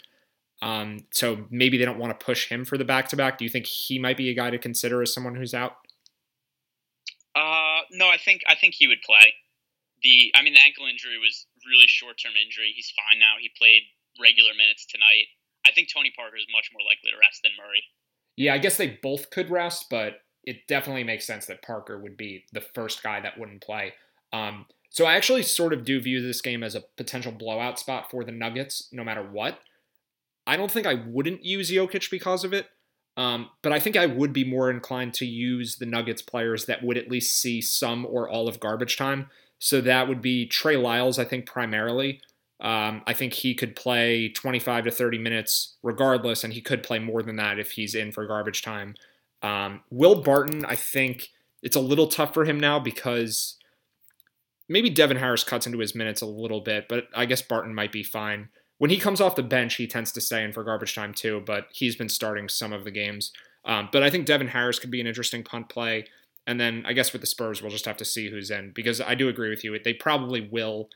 Um, 0.61 1.05
so 1.11 1.45
maybe 1.49 1.77
they 1.77 1.83
don't 1.83 1.99
want 1.99 2.17
to 2.17 2.25
push 2.25 2.47
him 2.47 2.63
for 2.63 2.77
the 2.77 2.85
back 2.85 3.09
to 3.09 3.17
back. 3.17 3.37
Do 3.37 3.43
you 3.43 3.49
think 3.49 3.65
he 3.65 3.99
might 3.99 4.15
be 4.15 4.29
a 4.29 4.33
guy 4.33 4.49
to 4.49 4.57
consider 4.57 5.01
as 5.01 5.13
someone 5.13 5.35
who's 5.35 5.53
out? 5.53 5.77
Uh, 7.35 7.83
no, 7.91 8.07
I 8.07 8.17
think 8.17 8.41
I 8.47 8.55
think 8.55 8.73
he 8.73 8.87
would 8.87 9.01
play. 9.01 9.33
The 10.01 10.31
I 10.33 10.41
mean 10.41 10.53
the 10.53 10.63
ankle 10.65 10.87
injury 10.87 11.17
was 11.19 11.45
really 11.67 11.87
short 11.87 12.17
term 12.23 12.33
injury. 12.41 12.71
He's 12.73 12.93
fine 12.95 13.19
now. 13.19 13.35
He 13.39 13.51
played 13.57 13.81
regular 14.21 14.53
minutes 14.53 14.85
tonight. 14.85 15.27
I 15.67 15.71
think 15.71 15.89
Tony 15.91 16.13
Parker 16.15 16.37
is 16.37 16.45
much 16.53 16.69
more 16.71 16.85
likely 16.87 17.11
to 17.11 17.17
rest 17.19 17.43
than 17.43 17.51
Murray. 17.57 17.83
Yeah, 18.37 18.53
I 18.53 18.59
guess 18.59 18.77
they 18.77 18.99
both 19.01 19.29
could 19.29 19.49
rest, 19.49 19.87
but 19.89 20.21
it 20.45 20.67
definitely 20.67 21.03
makes 21.03 21.25
sense 21.25 21.47
that 21.47 21.63
Parker 21.63 21.99
would 21.99 22.15
be 22.15 22.45
the 22.53 22.61
first 22.61 23.03
guy 23.03 23.19
that 23.19 23.37
wouldn't 23.37 23.61
play. 23.61 23.93
Um, 24.35 24.65
so 24.89 25.05
I 25.05 25.15
actually 25.15 25.43
sort 25.43 25.73
of 25.73 25.85
do 25.85 25.99
view 25.99 26.21
this 26.21 26.41
game 26.41 26.63
as 26.63 26.75
a 26.75 26.83
potential 26.97 27.31
blowout 27.31 27.79
spot 27.79 28.09
for 28.09 28.23
the 28.23 28.31
Nuggets, 28.31 28.89
no 28.91 29.03
matter 29.03 29.23
what. 29.23 29.59
I 30.47 30.57
don't 30.57 30.71
think 30.71 30.85
I 30.85 30.93
wouldn't 30.93 31.43
use 31.43 31.71
Jokic 31.71 32.09
because 32.11 32.43
of 32.43 32.53
it, 32.53 32.67
um, 33.17 33.49
but 33.61 33.71
I 33.71 33.79
think 33.79 33.97
I 33.97 34.05
would 34.05 34.33
be 34.33 34.43
more 34.43 34.69
inclined 34.69 35.13
to 35.15 35.25
use 35.25 35.77
the 35.77 35.85
Nuggets 35.85 36.21
players 36.21 36.65
that 36.65 36.83
would 36.83 36.97
at 36.97 37.09
least 37.09 37.39
see 37.39 37.61
some 37.61 38.05
or 38.05 38.29
all 38.29 38.47
of 38.47 38.59
garbage 38.59 38.97
time. 38.97 39.29
So 39.57 39.81
that 39.81 40.07
would 40.07 40.21
be 40.21 40.45
Trey 40.45 40.77
Lyles, 40.77 41.17
I 41.17 41.25
think, 41.25 41.45
primarily. 41.45 42.21
Um, 42.59 43.01
I 43.07 43.13
think 43.13 43.33
he 43.33 43.53
could 43.53 43.75
play 43.75 44.29
25 44.29 44.85
to 44.85 44.91
30 44.91 45.17
minutes 45.17 45.75
regardless, 45.81 46.43
and 46.43 46.53
he 46.53 46.61
could 46.61 46.83
play 46.83 46.99
more 46.99 47.23
than 47.23 47.37
that 47.37 47.59
if 47.59 47.71
he's 47.71 47.95
in 47.95 48.11
for 48.11 48.25
garbage 48.27 48.61
time. 48.61 48.95
Um, 49.41 49.81
Will 49.89 50.21
Barton, 50.21 50.65
I 50.65 50.75
think 50.75 51.29
it's 51.63 51.75
a 51.75 51.81
little 51.81 52.07
tough 52.07 52.33
for 52.33 52.45
him 52.45 52.59
now 52.59 52.79
because 52.79 53.57
maybe 54.67 54.89
Devin 54.89 55.17
Harris 55.17 55.43
cuts 55.43 55.65
into 55.65 55.79
his 55.79 55.95
minutes 55.95 56.21
a 56.21 56.25
little 56.25 56.61
bit, 56.61 56.87
but 56.87 57.07
I 57.15 57.25
guess 57.25 57.41
Barton 57.41 57.75
might 57.75 57.91
be 57.91 58.03
fine. 58.03 58.49
When 58.77 58.89
he 58.89 58.97
comes 58.97 59.21
off 59.21 59.35
the 59.35 59.43
bench, 59.43 59.75
he 59.75 59.87
tends 59.87 60.11
to 60.13 60.21
stay 60.21 60.43
in 60.43 60.51
for 60.51 60.63
garbage 60.63 60.95
time 60.95 61.13
too, 61.13 61.41
but 61.45 61.67
he's 61.71 61.95
been 61.95 62.09
starting 62.09 62.49
some 62.49 62.73
of 62.73 62.83
the 62.83 62.91
games. 62.91 63.31
Um, 63.63 63.89
but 63.91 64.03
I 64.03 64.09
think 64.09 64.25
Devin 64.25 64.49
Harris 64.49 64.79
could 64.79 64.91
be 64.91 65.01
an 65.01 65.07
interesting 65.07 65.43
punt 65.43 65.69
play. 65.69 66.05
And 66.45 66.59
then 66.59 66.83
I 66.85 66.93
guess 66.93 67.11
with 67.13 67.21
the 67.21 67.27
Spurs, 67.27 67.61
we'll 67.61 67.71
just 67.71 67.85
have 67.85 67.97
to 67.97 68.05
see 68.05 68.29
who's 68.29 68.51
in 68.51 68.71
because 68.71 69.01
I 69.01 69.15
do 69.15 69.29
agree 69.29 69.49
with 69.49 69.63
you. 69.63 69.77
They 69.79 69.93
probably 69.93 70.41
will 70.41 70.89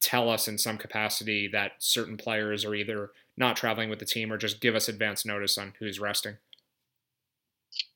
tell 0.00 0.28
us 0.28 0.48
in 0.48 0.58
some 0.58 0.78
capacity 0.78 1.48
that 1.48 1.72
certain 1.78 2.16
players 2.16 2.64
are 2.64 2.74
either 2.74 3.10
not 3.36 3.56
traveling 3.56 3.90
with 3.90 3.98
the 3.98 4.04
team 4.04 4.32
or 4.32 4.38
just 4.38 4.60
give 4.60 4.74
us 4.74 4.88
advance 4.88 5.24
notice 5.24 5.56
on 5.58 5.74
who's 5.78 6.00
resting. 6.00 6.36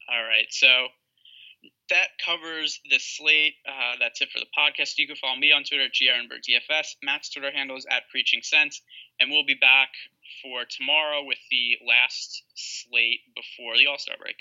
All 0.09 0.23
right. 0.23 0.47
So 0.51 0.89
that 1.91 2.09
covers 2.25 2.81
the 2.91 2.99
slate. 2.99 3.55
Uh, 3.67 3.97
that's 4.01 4.21
it 4.21 4.31
for 4.33 4.41
the 4.41 4.51
podcast. 4.57 4.99
You 4.99 5.07
can 5.07 5.17
follow 5.17 5.37
me 5.37 5.53
on 5.53 5.65
Twitter 5.65 5.85
at 5.85 5.93
GRNBergDFS. 5.93 6.97
Matt's 7.03 7.31
Twitter 7.31 7.51
handle 7.53 7.77
is 7.77 7.87
at 7.91 8.09
Preaching 8.11 8.41
Sense. 8.43 8.81
And 9.21 9.31
we'll 9.31 9.45
be 9.45 9.59
back 9.61 9.91
for 10.43 10.65
tomorrow 10.65 11.23
with 11.25 11.39
the 11.51 11.77
last 11.87 12.43
slate 12.55 13.21
before 13.37 13.77
the 13.77 13.87
All 13.87 13.99
Star 13.99 14.17
break. 14.19 14.37